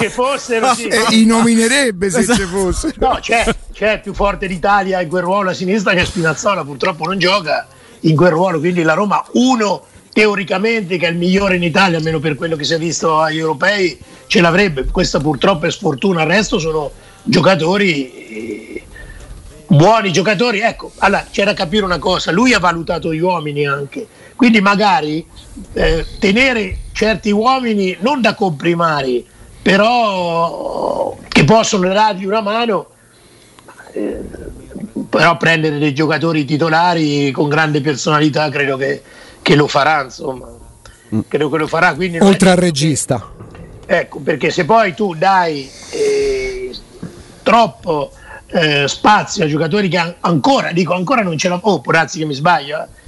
ci 0.00 0.08
fossero, 0.08 0.74
sì. 0.74 0.86
eh, 0.86 1.06
I 1.10 1.24
nominerebbe 1.24 2.10
se 2.10 2.24
ci 2.24 2.42
fosse. 2.42 2.94
No, 2.98 3.18
c'è, 3.20 3.44
c'è 3.72 4.00
più 4.00 4.12
forte 4.12 4.46
d'Italia 4.46 5.00
in 5.00 5.08
quel 5.08 5.22
ruolo 5.22 5.50
a 5.50 5.54
sinistra 5.54 5.94
che 5.94 6.04
Spinazzola, 6.04 6.64
purtroppo 6.64 7.06
non 7.06 7.18
gioca 7.18 7.66
in 8.00 8.16
quel 8.16 8.30
ruolo, 8.30 8.58
quindi 8.58 8.82
la 8.82 8.94
Roma 8.94 9.24
uno 9.32 9.84
teoricamente 10.12 10.96
che 10.98 11.06
è 11.06 11.10
il 11.10 11.16
migliore 11.16 11.56
in 11.56 11.62
Italia, 11.62 11.98
almeno 11.98 12.18
per 12.18 12.34
quello 12.34 12.56
che 12.56 12.64
si 12.64 12.74
è 12.74 12.78
visto 12.78 13.20
agli 13.20 13.38
europei, 13.38 13.98
ce 14.26 14.40
l'avrebbe. 14.40 14.86
Questa 14.86 15.20
purtroppo 15.20 15.66
è 15.66 15.70
sfortuna, 15.70 16.22
il 16.22 16.28
resto 16.28 16.58
sono 16.58 16.90
giocatori 17.22 18.12
eh, 18.12 18.82
buoni 19.66 20.12
giocatori. 20.12 20.60
Ecco, 20.60 20.92
allora 20.98 21.26
c'è 21.30 21.44
da 21.44 21.54
capire 21.54 21.84
una 21.84 21.98
cosa, 21.98 22.32
lui 22.32 22.52
ha 22.52 22.58
valutato 22.58 23.12
gli 23.14 23.20
uomini 23.20 23.66
anche 23.66 24.06
quindi 24.40 24.62
magari 24.62 25.22
eh, 25.74 26.06
tenere 26.18 26.78
certi 26.92 27.30
uomini 27.30 27.94
non 28.00 28.22
da 28.22 28.34
comprimari, 28.34 29.22
però 29.60 31.14
che 31.28 31.44
possono 31.44 31.92
dargli 31.92 32.24
una 32.24 32.40
mano, 32.40 32.86
eh, 33.92 34.18
però 35.10 35.36
prendere 35.36 35.76
dei 35.76 35.92
giocatori 35.92 36.46
titolari 36.46 37.30
con 37.32 37.50
grande 37.50 37.82
personalità 37.82 38.48
credo 38.48 38.78
che, 38.78 39.02
che 39.42 39.54
lo 39.56 39.66
farà, 39.66 40.04
insomma. 40.04 40.48
Mm. 41.14 41.20
Credo 41.28 41.50
che 41.50 41.58
lo 41.58 41.66
farà. 41.66 41.92
Quindi 41.92 42.16
Oltre 42.20 42.48
al 42.48 42.56
regista. 42.56 43.32
Che, 43.84 43.94
ecco, 43.94 44.20
perché 44.20 44.48
se 44.48 44.64
poi 44.64 44.94
tu 44.94 45.12
dai 45.12 45.70
eh, 45.90 46.74
troppo 47.42 48.10
eh, 48.46 48.88
spazio 48.88 49.44
a 49.44 49.48
giocatori 49.48 49.90
che 49.90 49.98
an- 49.98 50.14
ancora, 50.20 50.72
dico 50.72 50.94
ancora 50.94 51.20
non 51.20 51.36
ce 51.36 51.50
la 51.50 51.58
fanno, 51.58 51.74
oh, 51.74 51.80
Purazzi 51.82 52.18
che 52.20 52.24
mi 52.24 52.32
sbaglio, 52.32 52.82
eh, 52.82 52.99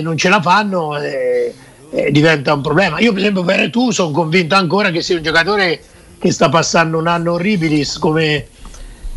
non 0.00 0.16
ce 0.16 0.28
la 0.28 0.40
fanno, 0.40 0.98
eh, 0.98 1.54
eh, 1.90 2.10
diventa 2.10 2.54
un 2.54 2.62
problema. 2.62 2.98
Io 3.00 3.12
per 3.12 3.20
esempio 3.20 3.42
per 3.42 3.70
tu 3.70 3.90
sono 3.90 4.10
convinto 4.10 4.54
ancora 4.54 4.90
che 4.90 5.02
sia 5.02 5.16
un 5.16 5.22
giocatore 5.22 5.80
che 6.18 6.32
sta 6.32 6.48
passando 6.48 6.98
un 6.98 7.06
anno 7.06 7.32
orribilis 7.32 7.98
come, 7.98 8.46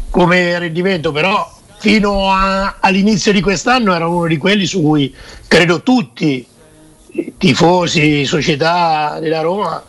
come 0.10 0.60
rendimento, 0.60 1.12
però 1.12 1.58
fino 1.78 2.32
a, 2.32 2.78
all'inizio 2.80 3.32
di 3.32 3.42
quest'anno 3.42 3.94
era 3.94 4.08
uno 4.08 4.28
di 4.28 4.38
quelli 4.38 4.66
su 4.66 4.82
cui 4.82 5.14
credo 5.48 5.82
tutti, 5.82 6.46
tifosi, 7.38 8.26
società 8.26 9.18
della 9.20 9.42
Roma, 9.42 9.84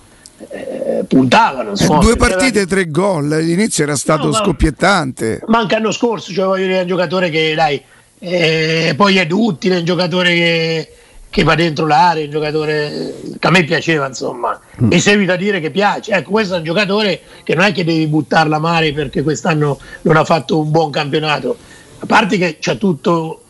eh, 0.49 1.05
puntavano. 1.07 1.73
Eh, 1.73 1.87
due 2.01 2.16
partite, 2.16 2.66
tre 2.66 2.88
gol. 2.90 3.29
L'inizio 3.29 3.85
era 3.85 3.96
stato 3.96 4.27
no, 4.27 4.33
scoppiettante. 4.33 5.42
Ma 5.46 5.59
anche 5.59 5.75
l'anno 5.75 5.92
scorso, 5.92 6.33
cioè 6.33 6.46
voglio 6.46 6.66
dire, 6.66 6.81
un 6.81 6.87
giocatore 6.87 7.29
che 7.29 7.55
dai, 7.55 7.83
eh, 8.20 8.92
poi 8.96 9.16
è 9.16 9.26
duttile, 9.26 9.78
un 9.78 9.85
giocatore 9.85 10.35
che, 10.35 10.92
che, 11.30 11.42
va 11.42 11.54
dentro 11.54 11.87
l'area, 11.87 12.24
un 12.24 12.30
giocatore 12.30 13.14
che 13.38 13.46
a 13.46 13.50
me 13.50 13.64
piaceva, 13.64 14.06
insomma. 14.06 14.61
Mm. 14.83 14.88
Mi 14.88 15.00
seguito 15.00 15.33
a 15.33 15.37
dire 15.37 15.59
che 15.59 15.70
piace. 15.70 16.12
Ecco, 16.12 16.30
questo 16.30 16.54
è 16.54 16.59
un 16.59 16.64
giocatore 16.64 17.22
che 17.42 17.54
non 17.54 17.64
è 17.64 17.72
che 17.72 17.83
devi 17.83 18.06
buttarla 18.06 18.56
a 18.56 18.61
mare 18.61 18.92
perché 18.92 19.22
quest'anno 19.22 19.80
non 20.02 20.16
ha 20.16 20.24
fatto 20.24 20.61
un 20.61 20.70
buon 20.70 20.90
campionato. 20.90 21.56
A 21.98 22.06
parte 22.06 22.37
che 22.37 22.59
c'è 22.59 22.76
tutto 22.76 23.42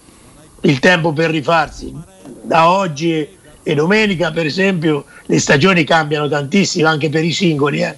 il 0.63 0.79
tempo 0.79 1.13
per 1.13 1.31
rifarsi. 1.31 1.93
Da 2.43 2.71
oggi 2.71 3.39
e 3.63 3.75
domenica 3.75 4.31
per 4.31 4.47
esempio 4.47 5.05
le 5.27 5.39
stagioni 5.39 5.85
cambiano 5.85 6.29
tantissimo 6.29 6.89
anche 6.89 7.11
per 7.11 7.23
i 7.25 7.33
singoli 7.33 7.83
eh. 7.83 7.95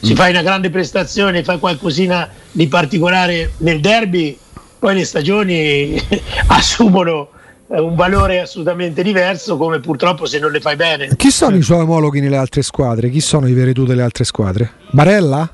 si 0.00 0.14
fa 0.14 0.28
una 0.28 0.42
grande 0.42 0.70
prestazione 0.70 1.42
fai 1.42 1.58
qualcosina 1.58 2.28
di 2.52 2.68
particolare 2.68 3.54
nel 3.58 3.80
derby 3.80 4.38
poi 4.80 4.94
le 4.94 5.04
stagioni 5.04 6.02
assumono 6.48 7.28
eh, 7.68 7.78
un 7.78 7.94
valore 7.94 8.40
assolutamente 8.40 9.04
diverso 9.04 9.56
come 9.56 9.78
purtroppo 9.78 10.26
se 10.26 10.40
non 10.40 10.50
le 10.50 10.60
fai 10.60 10.74
bene 10.74 11.14
chi 11.14 11.30
sono 11.30 11.56
i 11.56 11.62
suoi 11.62 11.82
omologhi 11.82 12.20
nelle 12.20 12.38
altre 12.38 12.62
squadre? 12.62 13.10
chi 13.10 13.20
sono 13.20 13.46
i 13.46 13.52
veretù 13.52 13.84
delle 13.84 14.02
altre 14.02 14.24
squadre? 14.24 14.72
Barella? 14.90 15.48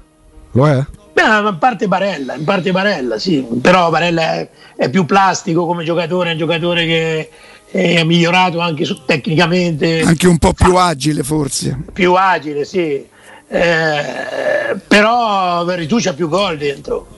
lo 0.52 0.68
è? 0.68 0.84
Beh, 1.12 1.22
in 1.22 1.56
parte 1.58 1.88
Barella, 1.88 2.34
in 2.34 2.44
parte 2.44 2.72
Barella, 2.72 3.18
sì, 3.18 3.44
però 3.62 3.88
Barella 3.88 4.34
è, 4.34 4.50
è 4.76 4.90
più 4.90 5.06
plastico 5.06 5.64
come 5.64 5.82
giocatore, 5.82 6.28
è 6.28 6.32
un 6.32 6.38
giocatore 6.38 6.84
che 6.84 7.30
è 7.70 8.04
migliorato 8.04 8.58
anche 8.60 8.84
su, 8.84 9.02
tecnicamente. 9.06 10.00
Anche 10.00 10.26
un 10.26 10.36
po' 10.36 10.52
più 10.52 10.76
agile 10.76 11.22
forse. 11.22 11.84
Più 11.92 12.12
agile, 12.12 12.66
sì. 12.66 13.02
Eh, 13.48 14.76
però 14.86 15.64
Veritù 15.64 15.96
c'ha 15.98 16.12
più 16.12 16.28
gol 16.28 16.58
dentro 16.58 17.15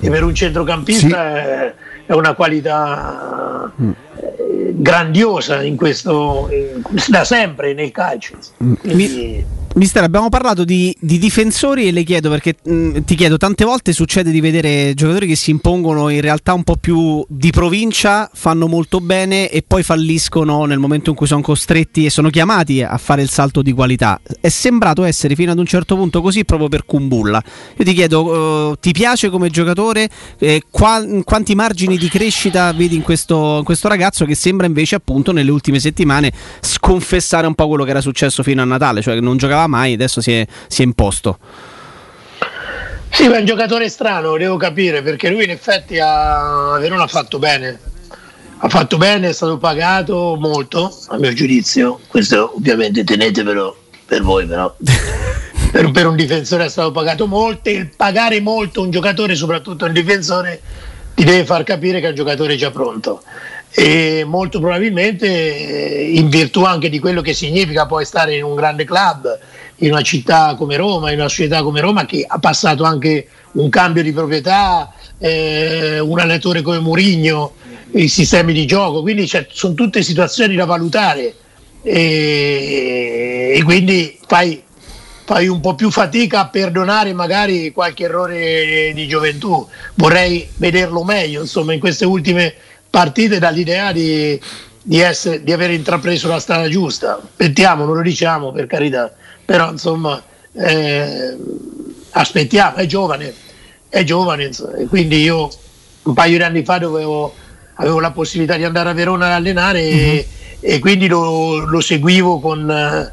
e 0.00 0.10
per 0.10 0.24
un 0.24 0.34
centrocampista 0.34 1.06
sì. 1.06 1.14
è, 1.14 1.74
è, 2.06 2.12
una 2.12 2.34
qualità 2.34 3.70
mm. 3.80 3.90
grandiosa 4.72 5.62
in 5.62 5.76
questo, 5.76 6.48
da 7.08 7.24
sempre 7.24 7.74
nel 7.74 7.90
calcio. 7.90 8.38
Mm. 8.62 8.74
Quindi, 8.74 9.44
Mister, 9.72 10.02
abbiamo 10.02 10.28
parlato 10.28 10.64
di, 10.64 10.94
di, 10.98 11.16
difensori 11.16 11.86
e 11.86 11.92
le 11.92 12.02
chiedo 12.02 12.28
perché 12.28 12.56
mh, 12.60 12.72
mm, 12.72 12.96
ti 13.04 13.14
chiedo 13.14 13.36
tante 13.36 13.64
volte 13.64 13.92
succede 13.92 14.32
di 14.32 14.40
vedere 14.40 14.94
giocatori 14.94 15.28
che 15.28 15.36
si 15.36 15.52
impongono 15.52 16.08
in 16.08 16.20
realtà 16.20 16.54
un 16.54 16.64
po' 16.64 16.74
più 16.74 17.24
di 17.28 17.52
provincia, 17.52 18.28
fanno 18.32 18.66
molto 18.66 18.98
bene 18.98 19.48
e 19.48 19.62
poi 19.64 19.84
falliscono 19.84 20.64
nel 20.64 20.80
momento 20.80 21.10
in 21.10 21.16
cui 21.16 21.28
sono 21.28 21.40
costretti 21.40 22.04
e 22.04 22.10
sono 22.10 22.30
chiamati 22.30 22.82
a 22.82 22.96
fare 22.98 23.22
il 23.22 23.30
salto 23.30 23.62
di 23.62 23.70
qualità. 23.72 24.20
È 24.40 24.48
sembrato 24.48 25.04
essere 25.04 25.36
fino 25.36 25.52
ad 25.52 25.58
un 25.60 25.66
certo 25.66 25.94
punto 25.94 26.20
così 26.20 26.44
proprio 26.44 26.68
per 26.68 26.84
Kumbulla. 26.84 27.40
Io 27.76 27.84
ti 27.84 27.92
chiedo, 27.94 28.70
uh, 28.70 28.74
ti 28.74 28.90
piace 28.90 29.30
come 29.30 29.50
giocatore? 29.50 30.10
Eh, 30.40 30.64
qua, 30.68 31.00
quanti 31.22 31.54
margini 31.54 31.96
di 31.96 32.08
crescita 32.08 32.72
vedi 32.72 32.96
in 32.96 33.02
questo, 33.02 33.58
in 33.58 33.64
questo 33.64 33.86
ragazzo 33.86 34.24
che 34.24 34.34
sembra 34.34 34.66
invece 34.66 34.96
appunto 34.96 35.30
nelle 35.30 35.52
ultime 35.52 35.78
settimane 35.78 36.32
sconfessare 36.60 37.46
un 37.46 37.54
po' 37.54 37.68
quello 37.68 37.84
che 37.84 37.90
era 37.90 38.00
successo 38.00 38.42
fino 38.42 38.62
a 38.62 38.64
Natale, 38.64 39.00
cioè 39.00 39.14
che 39.14 39.20
non 39.20 39.36
giocava 39.36 39.59
mai, 39.66 39.94
adesso 39.94 40.20
si 40.20 40.32
è, 40.32 40.46
si 40.66 40.82
è 40.82 40.84
imposto. 40.84 41.38
Sì, 43.10 43.28
ma 43.28 43.36
è 43.36 43.40
un 43.40 43.44
giocatore 43.44 43.88
strano, 43.88 44.36
devo 44.36 44.56
capire, 44.56 45.02
perché 45.02 45.28
lui 45.28 45.44
in 45.44 45.50
effetti 45.50 45.98
a 45.98 46.76
Verona 46.78 47.02
ha 47.02 47.08
fatto 47.08 47.38
bene. 47.38 47.78
Ha 48.62 48.68
fatto 48.68 48.98
bene, 48.98 49.30
è 49.30 49.32
stato 49.32 49.58
pagato 49.58 50.36
molto, 50.38 50.94
a 51.08 51.16
mio 51.18 51.32
giudizio. 51.32 52.00
Questo 52.06 52.54
ovviamente 52.56 53.04
tenetevelo 53.04 53.76
per 54.06 54.22
voi, 54.22 54.46
però. 54.46 54.74
per, 55.72 55.90
per, 55.90 56.06
un 56.06 56.16
difensore 56.16 56.66
è 56.66 56.68
stato 56.68 56.92
pagato 56.92 57.26
molto 57.26 57.68
e 57.68 57.72
il 57.72 57.90
pagare 57.94 58.40
molto 58.40 58.82
un 58.82 58.90
giocatore, 58.90 59.34
soprattutto 59.34 59.86
un 59.86 59.92
difensore, 59.92 60.60
ti 61.14 61.24
deve 61.24 61.44
far 61.44 61.64
capire 61.64 62.00
che 62.00 62.06
è 62.06 62.10
un 62.10 62.14
giocatore 62.14 62.56
già 62.56 62.70
pronto 62.70 63.22
e 63.72 64.24
molto 64.26 64.58
probabilmente 64.58 65.26
eh, 65.28 66.10
in 66.16 66.28
virtù 66.28 66.64
anche 66.64 66.88
di 66.88 66.98
quello 66.98 67.20
che 67.22 67.34
significa 67.34 67.86
poi 67.86 68.04
stare 68.04 68.36
in 68.36 68.42
un 68.42 68.54
grande 68.54 68.84
club, 68.84 69.38
in 69.80 69.92
una 69.92 70.02
città 70.02 70.54
come 70.56 70.76
Roma, 70.76 71.10
in 71.10 71.18
una 71.18 71.28
società 71.28 71.62
come 71.62 71.80
Roma 71.80 72.04
che 72.06 72.24
ha 72.26 72.38
passato 72.38 72.84
anche 72.84 73.28
un 73.52 73.68
cambio 73.68 74.02
di 74.02 74.12
proprietà, 74.12 74.92
eh, 75.18 75.98
un 75.98 76.18
allenatore 76.18 76.62
come 76.62 76.80
Murigno, 76.80 77.54
i 77.92 78.08
sistemi 78.08 78.52
di 78.52 78.66
gioco, 78.66 79.02
quindi 79.02 79.28
sono 79.48 79.74
tutte 79.74 80.02
situazioni 80.02 80.54
da 80.54 80.64
valutare 80.64 81.34
e, 81.82 83.54
e 83.56 83.62
quindi 83.64 84.18
fai, 84.26 84.62
fai 85.24 85.48
un 85.48 85.60
po' 85.60 85.74
più 85.74 85.90
fatica 85.90 86.40
a 86.40 86.48
perdonare 86.48 87.12
magari 87.12 87.72
qualche 87.72 88.04
errore 88.04 88.92
di 88.94 89.08
gioventù. 89.08 89.66
Vorrei 89.94 90.48
vederlo 90.56 91.02
meglio, 91.02 91.40
insomma, 91.40 91.72
in 91.72 91.80
queste 91.80 92.04
ultime 92.04 92.54
partite 92.88 93.38
dall'idea 93.38 93.92
di, 93.92 94.38
di, 94.82 95.00
essere, 95.00 95.42
di 95.42 95.52
aver 95.52 95.70
intrapreso 95.70 96.28
la 96.28 96.38
strada 96.38 96.68
giusta. 96.68 97.18
Aspettiamo, 97.20 97.84
non 97.84 97.96
lo 97.96 98.02
diciamo 98.02 98.52
per 98.52 98.66
carità, 98.66 99.12
però 99.50 99.72
insomma 99.72 100.22
eh, 100.52 101.36
aspettiamo, 102.10 102.76
è 102.76 102.86
giovane, 102.86 103.34
è 103.88 104.04
giovane, 104.04 104.44
insomma, 104.44 104.76
quindi 104.88 105.22
io 105.22 105.50
un 106.04 106.14
paio 106.14 106.36
di 106.36 106.42
anni 106.44 106.62
fa 106.62 106.78
dovevo, 106.78 107.34
avevo 107.74 107.98
la 107.98 108.12
possibilità 108.12 108.54
di 108.54 108.62
andare 108.62 108.90
a 108.90 108.92
Verona 108.92 109.26
ad 109.26 109.32
allenare 109.32 109.82
mm-hmm. 109.82 110.08
e, 110.08 110.26
e, 110.60 110.78
quindi 110.78 111.08
lo, 111.08 111.64
lo 111.64 111.80
seguivo 111.80 112.38
con, 112.38 113.12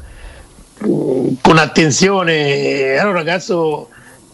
con 1.40 1.58
attenzione, 1.58 2.36
era 2.36 3.08
un 3.08 3.14
ragazzo 3.14 3.88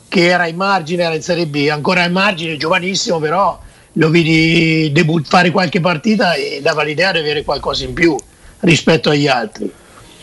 che 0.07 0.27
era 0.27 0.47
in 0.47 0.57
margine, 0.57 1.05
era 1.05 1.15
in 1.15 1.23
Serie 1.23 1.47
B, 1.47 1.69
ancora 1.71 2.05
in 2.05 2.13
margine, 2.13 2.59
giovanissimo 2.59 3.19
però 3.19 3.59
lo 3.93 4.11
vidi 4.11 4.93
debut- 4.93 5.27
fare 5.27 5.51
qualche 5.51 5.81
partita 5.81 6.35
e 6.35 6.61
dava 6.61 6.83
l'idea 6.83 7.13
di 7.13 7.19
avere 7.21 7.45
qualcosa 7.45 7.85
in 7.85 7.95
più 7.95 8.15
rispetto 8.61 9.09
agli 9.09 9.27
altri. 9.27 9.73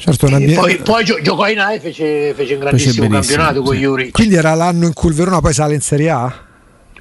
Certo, 0.01 0.27
poi, 0.27 0.77
poi 0.77 1.03
gio- 1.03 1.21
giocò 1.21 1.47
in 1.47 1.59
A 1.59 1.73
e 1.73 1.79
fece, 1.79 2.33
fece 2.33 2.53
un 2.53 2.59
grandissimo 2.59 2.93
fece 2.93 3.09
campionato 3.09 3.61
con 3.61 3.75
Juric. 3.75 4.11
Quindi 4.11 4.35
era 4.35 4.53
l'anno 4.55 4.87
in 4.87 4.93
cui 4.93 5.09
il 5.09 5.15
Verona 5.15 5.39
poi 5.39 5.53
sale 5.53 5.75
in 5.75 5.81
Serie 5.81 6.09
A? 6.09 6.49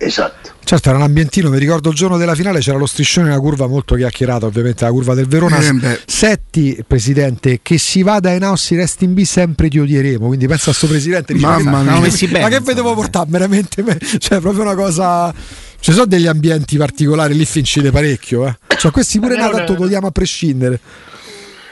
Esatto. 0.02 0.52
Certo, 0.64 0.88
era 0.88 0.98
un 0.98 1.04
ambientino, 1.04 1.50
mi 1.50 1.58
ricordo 1.58 1.90
il 1.90 1.94
giorno 1.94 2.16
della 2.16 2.34
finale 2.34 2.60
c'era 2.60 2.78
lo 2.78 2.86
striscione, 2.86 3.28
una 3.28 3.38
curva 3.38 3.66
molto 3.66 3.96
chiacchierata, 3.96 4.46
ovviamente 4.46 4.84
la 4.84 4.90
curva 4.90 5.14
del 5.14 5.26
Verona. 5.26 5.58
Eh, 5.58 6.00
Setti, 6.06 6.82
presidente, 6.86 7.60
che 7.62 7.76
si 7.76 8.02
vada 8.02 8.32
in 8.32 8.44
A 8.44 8.52
o 8.52 8.56
si 8.56 8.76
resti 8.76 9.04
in 9.04 9.14
B 9.14 9.22
sempre 9.24 9.68
ti 9.68 9.78
odieremo, 9.78 10.26
quindi 10.26 10.46
pensa 10.46 10.70
a 10.70 10.74
questo 10.74 10.86
presidente, 10.86 11.32
dice, 11.32 11.44
Mamma 11.44 11.82
mia. 11.82 12.40
ma 12.40 12.48
che 12.48 12.60
vedevo 12.60 12.94
portare 12.94 13.26
veramente, 13.28 13.84
cioè 14.18 14.40
proprio 14.40 14.62
una 14.62 14.74
cosa 14.74 15.34
ci 15.80 15.92
sono 15.92 16.06
degli 16.06 16.26
ambienti 16.26 16.76
particolari, 16.76 17.34
lì 17.34 17.44
fincite 17.44 17.90
parecchio. 17.90 18.46
Eh. 18.46 18.56
Cioè, 18.76 18.90
questi 18.90 19.18
pure 19.18 19.34
Verona, 19.34 19.56
tanto 19.56 19.74
togliamo 19.74 20.06
a 20.06 20.10
prescindere. 20.10 20.80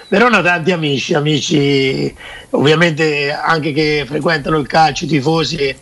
Verona 0.09 0.39
ha 0.39 0.43
tanti 0.43 0.73
amici, 0.73 1.15
amici 1.15 2.15
ovviamente 2.51 3.31
anche 3.31 3.73
che 3.73 4.05
frequentano 4.07 4.57
il 4.59 4.67
calcio, 4.67 5.05
i 5.05 5.09
tifosi 5.09 5.77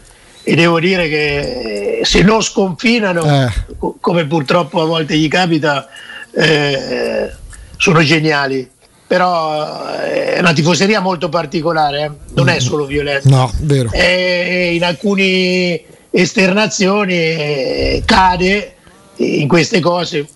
e 0.49 0.55
devo 0.55 0.79
dire 0.79 1.09
che 1.09 2.01
se 2.03 2.23
non 2.23 2.41
sconfinano, 2.41 3.25
eh. 3.25 3.53
come 4.01 4.27
purtroppo 4.27 4.81
a 4.81 4.85
volte 4.85 5.17
gli 5.17 5.29
capita, 5.29 5.89
eh, 6.33 7.33
sono 7.77 8.03
geniali. 8.03 8.69
Però 9.09 9.89
eh, 10.01 10.35
è 10.35 10.39
una 10.41 10.53
tifoseria 10.53 11.01
molto 11.01 11.29
particolare, 11.29 12.05
eh. 12.05 12.11
non 12.35 12.49
è 12.49 12.57
mm. 12.57 12.59
solo 12.59 12.87
violenta. 12.87 13.29
No, 13.29 13.53
vero. 13.61 13.91
È 13.93 14.71
in 14.73 14.85
alcuni 14.85 15.81
esternazioni 16.11 17.15
eh, 17.15 18.03
cade 18.05 18.75
in 19.17 19.47
queste 19.49 19.81
cose. 19.81 20.27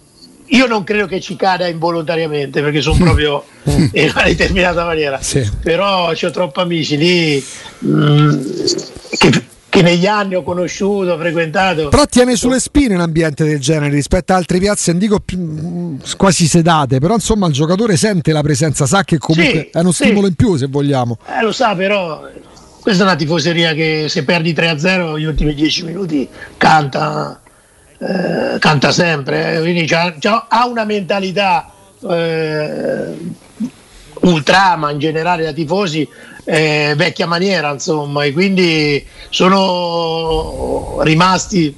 Io 0.51 0.67
non 0.67 0.85
credo 0.85 1.07
che 1.07 1.21
ci 1.21 1.37
cada 1.37 1.67
involontariamente 1.69 2.63
perché 2.63 2.81
sono 2.81 2.97
proprio 2.97 3.45
in 3.65 4.13
una 4.15 4.25
determinata 4.25 4.85
maniera, 4.85 5.21
sì. 5.21 5.49
però 5.63 6.11
ho 6.11 6.31
troppi 6.31 6.61
amici 6.61 6.97
lì 6.97 7.45
mh, 7.79 7.89
mm, 7.89 8.43
che 9.19 9.45
che 9.71 9.83
negli 9.83 10.07
anni 10.07 10.35
ho 10.35 10.43
conosciuto, 10.43 11.13
ho 11.13 11.19
frequentato. 11.19 11.89
Però 11.89 12.05
tiene 12.05 12.35
sulle 12.35 12.59
spine 12.59 12.95
un 12.95 13.01
ambiente 13.01 13.45
del 13.45 13.61
genere 13.61 13.93
rispetto 13.95 14.33
a 14.33 14.37
altre 14.37 14.59
piazze, 14.59 14.91
non 14.91 15.01
dico 15.01 15.21
più, 15.21 15.39
mm, 15.39 15.97
quasi 16.17 16.47
sedate, 16.47 16.99
però 16.99 17.15
insomma 17.15 17.47
il 17.47 17.53
giocatore 17.53 17.97
sente 17.97 18.33
la 18.33 18.43
presenza, 18.43 18.85
sa 18.85 19.05
che 19.05 19.19
comunque 19.19 19.69
Sì, 19.71 19.79
è 19.79 19.81
uno 19.81 19.93
sì. 19.93 20.05
stimolo 20.05 20.27
in 20.27 20.35
più 20.35 20.57
se 20.57 20.67
vogliamo. 20.67 21.19
Eh, 21.39 21.43
lo 21.43 21.53
sa, 21.53 21.77
però 21.77 22.29
questa 22.81 23.05
è 23.05 23.07
una 23.07 23.17
tifoseria 23.17 23.73
che 23.73 24.07
se 24.09 24.25
perdi 24.25 24.53
3-0 24.53 25.19
gli 25.19 25.25
ultimi 25.25 25.55
10 25.55 25.85
minuti 25.85 26.29
canta, 26.57 27.41
eh, 28.01 28.59
canta 28.59 28.91
sempre. 28.93 29.57
eh, 29.57 29.61
Quindi 29.61 29.87
ha 30.49 30.67
una 30.67 30.85
mentalità 30.85 31.71
eh, 32.09 33.15
ultrama 34.23 34.91
in 34.91 34.99
generale 34.99 35.45
da 35.45 35.53
tifosi 35.53 36.09
eh, 36.45 36.95
vecchia 36.97 37.27
maniera, 37.27 37.71
insomma, 37.71 38.25
e 38.25 38.33
quindi 38.33 39.05
sono 39.29 40.99
rimasti 41.03 41.77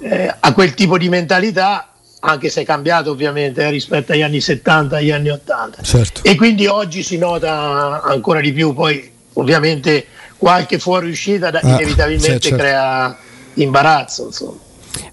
eh, 0.00 0.34
a 0.38 0.52
quel 0.52 0.74
tipo 0.74 0.98
di 0.98 1.08
mentalità. 1.08 1.88
Anche 2.26 2.48
se 2.48 2.62
è 2.62 2.64
cambiato 2.64 3.10
ovviamente 3.10 3.62
eh, 3.62 3.68
rispetto 3.70 4.12
agli 4.12 4.22
anni 4.22 4.40
70 4.40 4.96
agli 4.96 5.10
anni 5.10 5.28
80 5.28 5.82
Certo. 5.82 6.20
e 6.24 6.36
quindi 6.36 6.66
oggi 6.66 7.02
si 7.02 7.18
nota 7.18 8.00
ancora 8.02 8.40
di 8.40 8.50
più 8.50 8.72
poi 8.72 9.10
ovviamente 9.34 10.06
qualche 10.38 10.78
fuoriuscita 10.78 11.48
Ah, 11.48 11.60
inevitabilmente 11.62 12.40
certo. 12.40 12.56
crea 12.56 13.14
imbarazzo 13.54 14.24
insomma. 14.24 14.56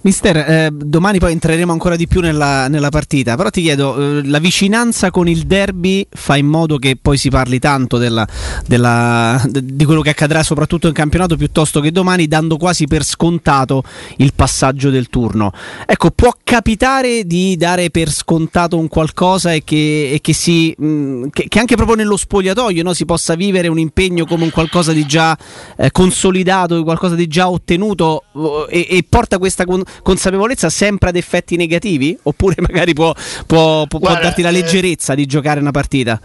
Mister, 0.02 0.38
eh, 0.38 0.70
domani 0.72 1.20
poi 1.20 1.32
entreremo 1.32 1.72
ancora 1.72 1.96
di 1.96 2.08
più 2.08 2.22
nella, 2.22 2.67
nella 2.67 2.89
partita, 2.89 3.36
però 3.36 3.50
ti 3.50 3.62
chiedo, 3.62 4.20
eh, 4.20 4.28
la 4.28 4.39
vicinanza 4.39 5.12
con 5.12 5.28
il 5.28 5.44
derby 5.44 6.08
fa 6.10 6.38
in 6.38 6.48
modo 6.48 6.78
che 6.78 6.98
poi 7.00 7.17
si 7.17 7.30
parli 7.30 7.60
tanto 7.60 7.98
della- 7.98 8.28
della- 8.65 9.41
de- 9.48 9.63
di 9.63 9.86
quello 9.86 10.02
che 10.02 10.10
accadrà 10.10 10.44
soprattutto 10.44 10.88
in 10.88 10.94
campionato 10.94 11.36
piuttosto 11.36 11.80
che 11.82 11.91
domani, 11.91 12.28
dando 12.28 12.58
quasi 12.58 12.88
per 12.88 13.04
scontato 13.04 13.84
il 14.17 14.34
passaggio 14.34 14.89
del 14.89 15.10
turno. 15.10 15.52
Ecco, 15.86 16.12
può 16.12 16.34
capitare 16.44 17.26
di 17.26 17.56
dare 17.58 17.89
per 17.89 18.12
scontato 18.12 18.78
un 18.78 18.88
qualcosa 18.88 19.54
e 19.54 19.63
che, 19.63 20.12
e 20.13 20.22
che 20.22 20.34
si, 20.34 20.74
mh, 20.78 21.28
che, 21.32 21.46
che 21.48 21.60
anche 21.60 21.76
proprio 21.76 21.96
nello 21.96 22.17
spogliatoio 22.17 22.84
no, 22.84 22.94
si 22.94 23.06
possa 23.06 23.36
vivere 23.36 23.67
un 23.67 23.80
impegno 23.80 24.26
come 24.26 24.44
un 24.46 24.52
qualcosa 24.52 24.94
di 24.94 25.06
già 25.06 25.38
eh, 25.78 25.91
consolidato, 25.91 26.84
qualcosa 26.84 27.15
di 27.15 27.28
già 27.28 27.50
ottenuto 27.50 28.24
eh, 28.70 28.88
e, 28.89 28.98
e 28.98 29.06
porta 29.08 29.38
questa 29.38 29.65
con- 29.71 29.84
consapevolezza 30.03 30.69
sempre 30.69 31.10
ad 31.10 31.15
effetti 31.15 31.55
negativi? 31.55 32.17
Oppure 32.23 32.55
magari 32.67 32.93
può, 32.93 33.13
può- 33.13 33.86
può- 33.88 33.88
può 33.88 33.99
Guarda, 33.99 34.21
darti 34.23 34.41
la 34.41 34.49
eh, 34.49 34.53
leggerezza 34.53 35.15
di 35.15 35.25
giocare 35.25 35.60
una 35.60 35.71
partita? 35.71 36.19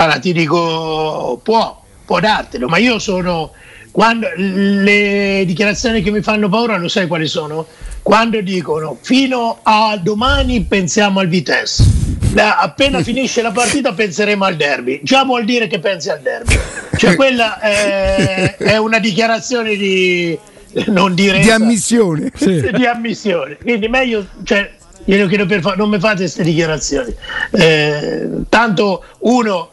allora 0.00 0.18
ti 0.20 0.32
dico 0.32 1.40
può, 1.42 1.82
può 2.04 2.20
dartelo 2.20 2.68
ma 2.68 2.76
io 2.78 2.98
sono 3.00 3.50
quando 3.90 4.28
le 4.36 5.42
dichiarazioni 5.44 6.02
che 6.02 6.12
mi 6.12 6.20
fanno 6.22 6.48
paura 6.48 6.76
lo 6.76 6.86
sai 6.88 7.08
quali 7.08 7.26
sono? 7.26 7.66
quando 8.02 8.40
dicono 8.40 8.96
fino 9.00 9.58
a 9.62 9.98
domani 10.00 10.62
pensiamo 10.62 11.18
al 11.18 11.26
Vitesse 11.26 11.84
La- 12.32 12.58
appena 12.58 13.02
finisce 13.02 13.42
la 13.42 13.50
partita 13.50 13.92
penseremo 13.92 14.44
al 14.44 14.54
derby 14.54 15.00
già 15.02 15.24
vuol 15.24 15.44
dire 15.44 15.66
che 15.66 15.80
pensi 15.80 16.10
al 16.10 16.20
derby 16.20 16.56
cioè 16.96 17.16
quella 17.16 17.58
è, 17.58 18.56
è 18.56 18.76
una 18.76 19.00
dichiarazione 19.00 19.74
di 19.74 20.38
non 20.88 21.14
dire 21.14 21.40
di 21.40 21.50
ammissione. 21.50 22.30
Sì. 22.36 22.70
di 22.72 22.86
ammissione. 22.86 23.56
Quindi 23.56 23.88
meglio, 23.88 24.26
cioè, 24.44 24.70
glielo 25.04 25.26
chiedo 25.26 25.46
per 25.46 25.60
fa- 25.60 25.74
non 25.74 25.88
mi 25.88 25.98
fate 25.98 26.18
queste 26.18 26.42
dichiarazioni. 26.42 27.14
Eh, 27.52 28.28
tanto 28.48 29.04
uno 29.20 29.70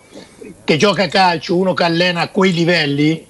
che 0.64 0.78
gioca 0.78 1.04
a 1.04 1.08
calcio, 1.08 1.58
uno 1.58 1.74
che 1.74 1.84
allena 1.84 2.22
a 2.22 2.30
quei 2.30 2.54
livelli, 2.54 3.26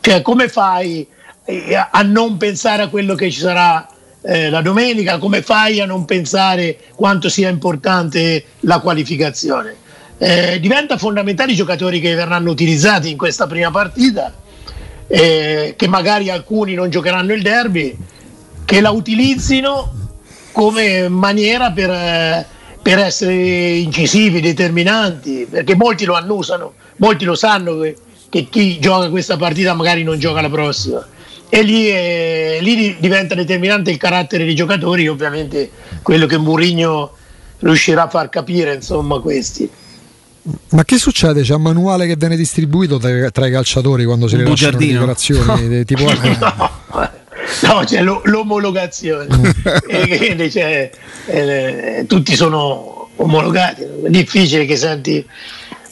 cioè 0.00 0.22
come 0.22 0.48
fai 0.48 1.06
eh, 1.44 1.74
a 1.74 1.90
a 1.92 2.02
non 2.02 2.36
pensare 2.36 2.82
a 2.82 2.88
quello 2.88 3.14
che 3.14 3.30
ci 3.30 3.40
sarà 3.40 3.88
eh, 4.22 4.50
la 4.50 4.62
domenica? 4.62 5.18
Come 5.18 5.42
fai 5.42 5.80
a 5.80 5.86
non 5.86 6.04
pensare 6.04 6.78
quanto 6.94 7.28
sia 7.28 7.48
importante 7.48 8.44
la 8.60 8.80
qualificazione? 8.80 9.84
Eh, 10.18 10.58
diventa 10.60 10.96
fondamentale 10.96 11.52
i 11.52 11.56
giocatori 11.56 12.00
che 12.00 12.14
verranno 12.14 12.50
utilizzati 12.50 13.10
in 13.10 13.18
questa 13.18 13.46
prima 13.46 13.70
partita 13.70 14.32
eh, 15.06 15.74
che 15.76 15.88
magari 15.88 16.30
alcuni 16.30 16.74
non 16.74 16.90
giocheranno 16.90 17.32
il 17.32 17.42
derby, 17.42 17.96
che 18.64 18.80
la 18.80 18.90
utilizzino 18.90 19.92
come 20.52 21.08
maniera 21.08 21.70
per, 21.70 21.90
eh, 21.90 22.46
per 22.82 22.98
essere 22.98 23.34
incisivi, 23.34 24.40
determinanti, 24.40 25.46
perché 25.48 25.74
molti 25.74 26.04
lo 26.04 26.14
annusano, 26.14 26.74
molti 26.96 27.24
lo 27.24 27.34
sanno 27.34 27.78
che, 27.78 27.96
che 28.28 28.48
chi 28.48 28.78
gioca 28.78 29.10
questa 29.10 29.36
partita 29.36 29.74
magari 29.74 30.02
non 30.02 30.18
gioca 30.18 30.40
la 30.40 30.50
prossima. 30.50 31.06
E 31.48 31.62
lì, 31.62 31.88
eh, 31.88 32.58
lì 32.60 32.74
di- 32.74 32.96
diventa 32.98 33.34
determinante 33.34 33.90
il 33.90 33.98
carattere 33.98 34.44
dei 34.44 34.54
giocatori, 34.54 35.06
ovviamente 35.06 35.70
quello 36.02 36.26
che 36.26 36.38
Mourinho 36.38 37.12
riuscirà 37.60 38.04
a 38.04 38.08
far 38.08 38.28
capire, 38.28 38.74
insomma, 38.74 39.20
questi. 39.20 39.70
Ma 40.70 40.84
che 40.84 40.96
succede? 40.98 41.42
C'è 41.42 41.54
un 41.54 41.62
manuale 41.62 42.06
che 42.06 42.16
viene 42.16 42.36
distribuito 42.36 42.98
tra, 42.98 43.30
tra 43.30 43.46
i 43.46 43.50
calciatori 43.50 44.04
quando 44.04 44.28
si 44.28 44.36
rilasciano 44.36 44.78
le 44.78 44.86
dichiarazioni? 44.86 45.68
de- 45.68 45.84
tipo, 45.84 46.04
No, 47.62 47.72
no, 47.72 47.84
c'è 47.84 48.02
lo- 48.02 48.20
l'omologazione. 48.24 49.26
e 49.88 50.16
quindi 50.18 50.48
c'è, 50.48 50.90
eh, 51.26 52.04
tutti 52.06 52.34
sono 52.36 53.08
omologati. 53.16 53.82
È 53.82 54.08
difficile 54.10 54.64
che 54.66 54.76
senti. 54.76 55.24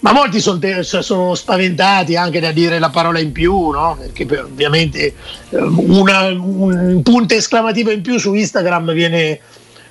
Ma 0.01 0.13
molti 0.13 0.39
son 0.41 0.61
te- 0.61 0.83
sono 0.83 1.35
spaventati 1.35 2.15
anche 2.15 2.39
da 2.39 2.53
dire 2.53 2.79
la 2.79 2.91
parola 2.91 3.19
in 3.21 3.33
più, 3.33 3.71
no? 3.71 3.97
Perché 3.99 4.39
ovviamente 4.41 5.15
eh, 5.49 5.57
una- 5.59 6.27
un 6.29 7.01
punto 7.03 7.35
esclamativo 7.35 7.91
in 7.91 8.03
più 8.03 8.19
su 8.19 8.35
Instagram 8.35 8.93
viene, 8.93 9.41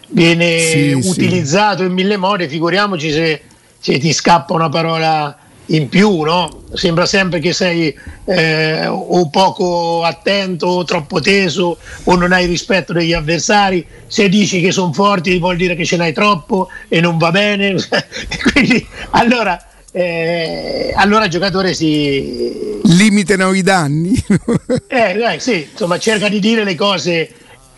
viene 0.09 0.59
Sì, 0.59 0.97
sì. 1.01 1.09
utilizzato 1.09 1.81
in 1.83 1.93
mille 1.93 2.17
modi, 2.17 2.47
figuriamoci 2.47 3.11
se, 3.11 3.41
se 3.83 3.99
ti 3.99 4.13
scappa 4.13 4.53
una 4.53 4.69
parola 4.69 5.37
in 5.67 5.89
più, 5.89 6.21
no? 6.21 6.63
Sembra 6.71 7.05
sempre 7.05 7.39
che 7.39 7.51
sei 7.51 7.93
eh, 8.23 8.87
o 8.87 9.29
poco 9.29 10.03
attento 10.03 10.67
o 10.67 10.83
troppo 10.85 11.19
teso 11.19 11.77
o 12.05 12.15
non 12.15 12.31
hai 12.31 12.45
rispetto 12.45 12.93
degli 12.93 13.11
avversari. 13.11 13.85
Se 14.07 14.29
dici 14.29 14.61
che 14.61 14.71
sono 14.71 14.93
forti 14.93 15.37
vuol 15.37 15.57
dire 15.57 15.75
che 15.75 15.83
ce 15.83 15.97
n'hai 15.97 16.13
troppo 16.13 16.69
e 16.87 17.01
non 17.01 17.17
va 17.17 17.31
bene. 17.31 17.75
Quindi 18.53 18.87
allora, 19.09 19.61
eh, 19.91 20.93
allora 20.95 21.25
il 21.25 21.31
giocatore 21.31 21.73
si, 21.73 22.79
Limitano 22.83 23.51
i 23.51 23.63
danni. 23.63 24.13
eh, 24.87 25.13
dai, 25.13 25.41
sì, 25.41 25.67
insomma, 25.69 25.99
cerca 25.99 26.29
di 26.29 26.39
dire 26.39 26.63
le 26.63 26.75
cose 26.75 27.29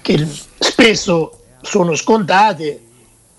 che 0.04 0.24
spesso 0.60 1.40
sono 1.64 1.96
scontate, 1.96 2.82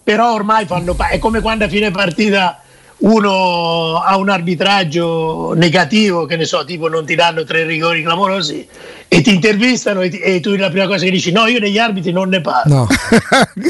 però 0.06 0.34
ormai 0.34 0.66
fanno 0.66 0.94
pa- 0.94 1.08
è 1.08 1.18
come 1.18 1.40
quando 1.40 1.64
a 1.64 1.68
fine 1.68 1.90
partita 1.90 2.60
uno 2.98 3.96
ha 3.96 4.16
un 4.16 4.28
arbitraggio 4.28 5.52
negativo, 5.56 6.26
che 6.26 6.36
ne 6.36 6.44
so, 6.44 6.64
tipo 6.64 6.88
non 6.88 7.04
ti 7.04 7.16
danno 7.16 7.42
tre 7.42 7.64
rigori 7.64 8.02
clamorosi 8.04 8.64
e 9.08 9.20
ti 9.20 9.34
intervistano 9.34 10.02
e, 10.02 10.08
ti- 10.08 10.20
e 10.20 10.38
tu 10.38 10.54
la 10.54 10.70
prima 10.70 10.86
cosa 10.86 11.04
che 11.04 11.10
dici 11.10 11.32
no, 11.32 11.46
io 11.46 11.58
degli 11.58 11.76
arbitri 11.78 12.12
non 12.12 12.28
ne 12.28 12.40
parlo. 12.40 12.86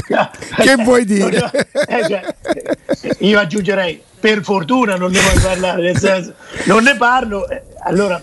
no. 0.08 0.30
che 0.62 0.76
vuoi 0.84 1.06
dire? 1.06 1.50
Eh, 1.88 2.06
cioè, 2.06 2.34
io 3.20 3.38
aggiungerei 3.38 4.02
per 4.20 4.42
fortuna 4.44 4.96
non 4.96 5.10
ne 5.10 5.20
vuoi 5.20 5.40
parlare, 5.42 5.80
nel 5.80 5.98
senso 5.98 6.34
non 6.64 6.82
ne 6.82 6.96
parlo, 6.96 7.48
eh, 7.48 7.62
allora 7.84 8.22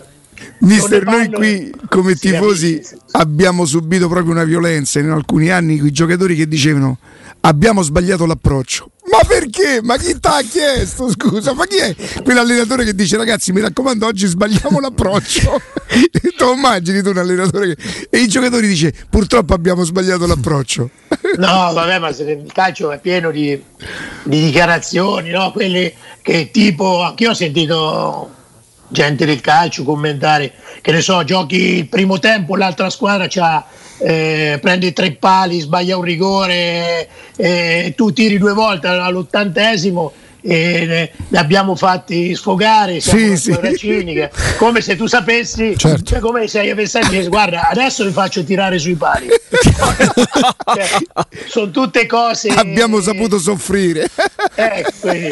Mister, 0.59 1.03
noi 1.03 1.31
qui 1.31 1.73
come 1.89 2.13
si 2.13 2.29
tifosi 2.29 2.79
abbiamo 3.13 3.65
subito 3.65 4.07
proprio 4.07 4.31
una 4.33 4.43
violenza 4.43 4.99
in 4.99 5.09
alcuni 5.09 5.49
anni 5.49 5.77
con 5.79 5.87
i 5.87 5.91
giocatori 5.91 6.35
che 6.35 6.47
dicevano 6.47 6.99
abbiamo 7.45 7.81
sbagliato 7.81 8.25
l'approccio. 8.25 8.89
Ma 9.09 9.19
perché? 9.27 9.81
Ma 9.83 9.97
chi 9.97 10.19
ti 10.19 10.27
ha 10.27 10.41
chiesto? 10.41 11.09
Scusa, 11.09 11.53
ma 11.53 11.65
chi 11.65 11.77
è 11.77 11.95
quell'allenatore 12.23 12.83
che 12.83 12.95
dice 12.95 13.17
ragazzi 13.17 13.51
mi 13.51 13.61
raccomando 13.61 14.07
oggi 14.07 14.25
sbagliamo 14.25 14.79
l'approccio? 14.79 15.61
tu 16.35 16.53
immagini 16.53 17.01
tu 17.01 17.09
un 17.09 17.17
allenatore 17.17 17.75
che... 17.75 17.83
E 18.09 18.19
i 18.19 18.27
giocatori 18.27 18.67
dice 18.67 18.93
purtroppo 19.09 19.53
abbiamo 19.53 19.83
sbagliato 19.83 20.25
l'approccio. 20.25 20.89
No, 21.35 21.71
vabbè, 21.73 21.97
ma 21.97 22.11
se 22.11 22.29
il 22.29 22.51
calcio 22.53 22.91
è 22.91 22.99
pieno 22.99 23.31
di, 23.31 23.59
di 24.23 24.45
dichiarazioni, 24.45 25.31
no? 25.31 25.51
Quelle 25.51 25.93
che 26.21 26.51
tipo, 26.51 27.01
anch'io 27.01 27.31
ho 27.31 27.33
sentito 27.33 28.29
gente 28.89 29.25
del 29.25 29.41
calcio 29.41 29.83
commentare, 29.83 30.53
che 30.81 30.91
ne 30.91 31.01
so, 31.01 31.23
giochi 31.23 31.77
il 31.77 31.87
primo 31.87 32.19
tempo, 32.19 32.55
l'altra 32.55 32.91
squadra 32.91 33.25
c'ha, 33.27 33.65
eh, 34.03 34.59
prende 34.61 34.91
tre 34.91 35.13
pali, 35.13 35.59
sbaglia 35.61 35.95
un 35.97 36.03
rigore, 36.03 37.07
eh, 37.37 37.93
tu 37.95 38.11
tiri 38.11 38.37
due 38.37 38.53
volte 38.53 38.87
all'ottantesimo 38.87 40.11
e 40.45 40.85
ne, 40.85 41.11
ne 41.29 41.37
abbiamo 41.37 41.73
fatti 41.73 42.35
sfogare, 42.35 42.99
siamo 42.99 43.33
Sì, 43.37 43.37
sì. 43.37 43.77
cinica, 43.77 44.29
come 44.57 44.81
se 44.81 44.97
tu 44.97 45.07
sapessi, 45.07 45.77
Certo. 45.77 46.03
cioè 46.03 46.19
come 46.19 46.47
se 46.49 46.69
avessi 46.69 46.99
detto 47.09 47.29
guarda 47.29 47.69
adesso 47.69 48.03
vi 48.03 48.11
faccio 48.11 48.43
tirare 48.43 48.77
sui 48.77 48.95
pali. 48.95 49.27
Cioè, 50.73 50.89
sono 51.47 51.69
tutte 51.71 52.05
cose 52.07 52.49
abbiamo 52.49 52.99
saputo 52.99 53.37
soffrire. 53.37 54.09
Ecco, 54.55 54.91
quindi, 55.01 55.29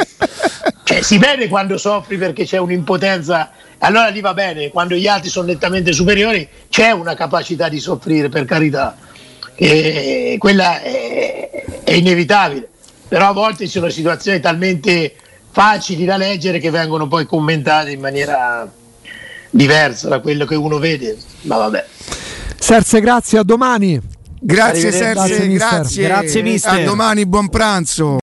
cioè, 0.83 1.01
si 1.01 1.17
vede 1.17 1.47
quando 1.47 1.77
soffri 1.77 2.17
perché 2.17 2.45
c'è 2.45 2.57
un'impotenza 2.57 3.49
allora 3.83 4.07
lì 4.07 4.21
va 4.21 4.33
bene, 4.33 4.69
quando 4.69 4.95
gli 4.95 5.07
altri 5.07 5.29
sono 5.29 5.47
nettamente 5.47 5.91
superiori 5.91 6.47
c'è 6.69 6.91
una 6.91 7.13
capacità 7.13 7.67
di 7.67 7.79
soffrire, 7.79 8.29
per 8.29 8.45
carità, 8.45 8.95
e 9.55 10.35
quella 10.39 10.81
è, 10.81 11.63
è 11.83 11.93
inevitabile, 11.93 12.69
però 13.07 13.29
a 13.29 13.33
volte 13.33 13.65
ci 13.65 13.71
sono 13.71 13.89
situazioni 13.89 14.39
talmente 14.39 15.15
facili 15.51 16.05
da 16.05 16.17
leggere 16.17 16.59
che 16.59 16.69
vengono 16.69 17.07
poi 17.07 17.25
commentate 17.25 17.91
in 17.91 17.99
maniera 17.99 18.71
diversa 19.49 20.07
da 20.07 20.19
quello 20.19 20.45
che 20.45 20.55
uno 20.55 20.77
vede, 20.77 21.17
ma 21.41 21.57
vabbè. 21.57 21.85
Serse, 22.57 23.01
grazie, 23.01 23.39
a 23.39 23.43
domani. 23.43 23.99
Grazie. 24.43 24.91
Serse, 24.91 25.47
grazie. 25.49 26.07
Grazie, 26.07 26.41
mister. 26.41 26.79
A 26.79 26.83
domani, 26.83 27.25
buon 27.25 27.49
pranzo. 27.49 28.17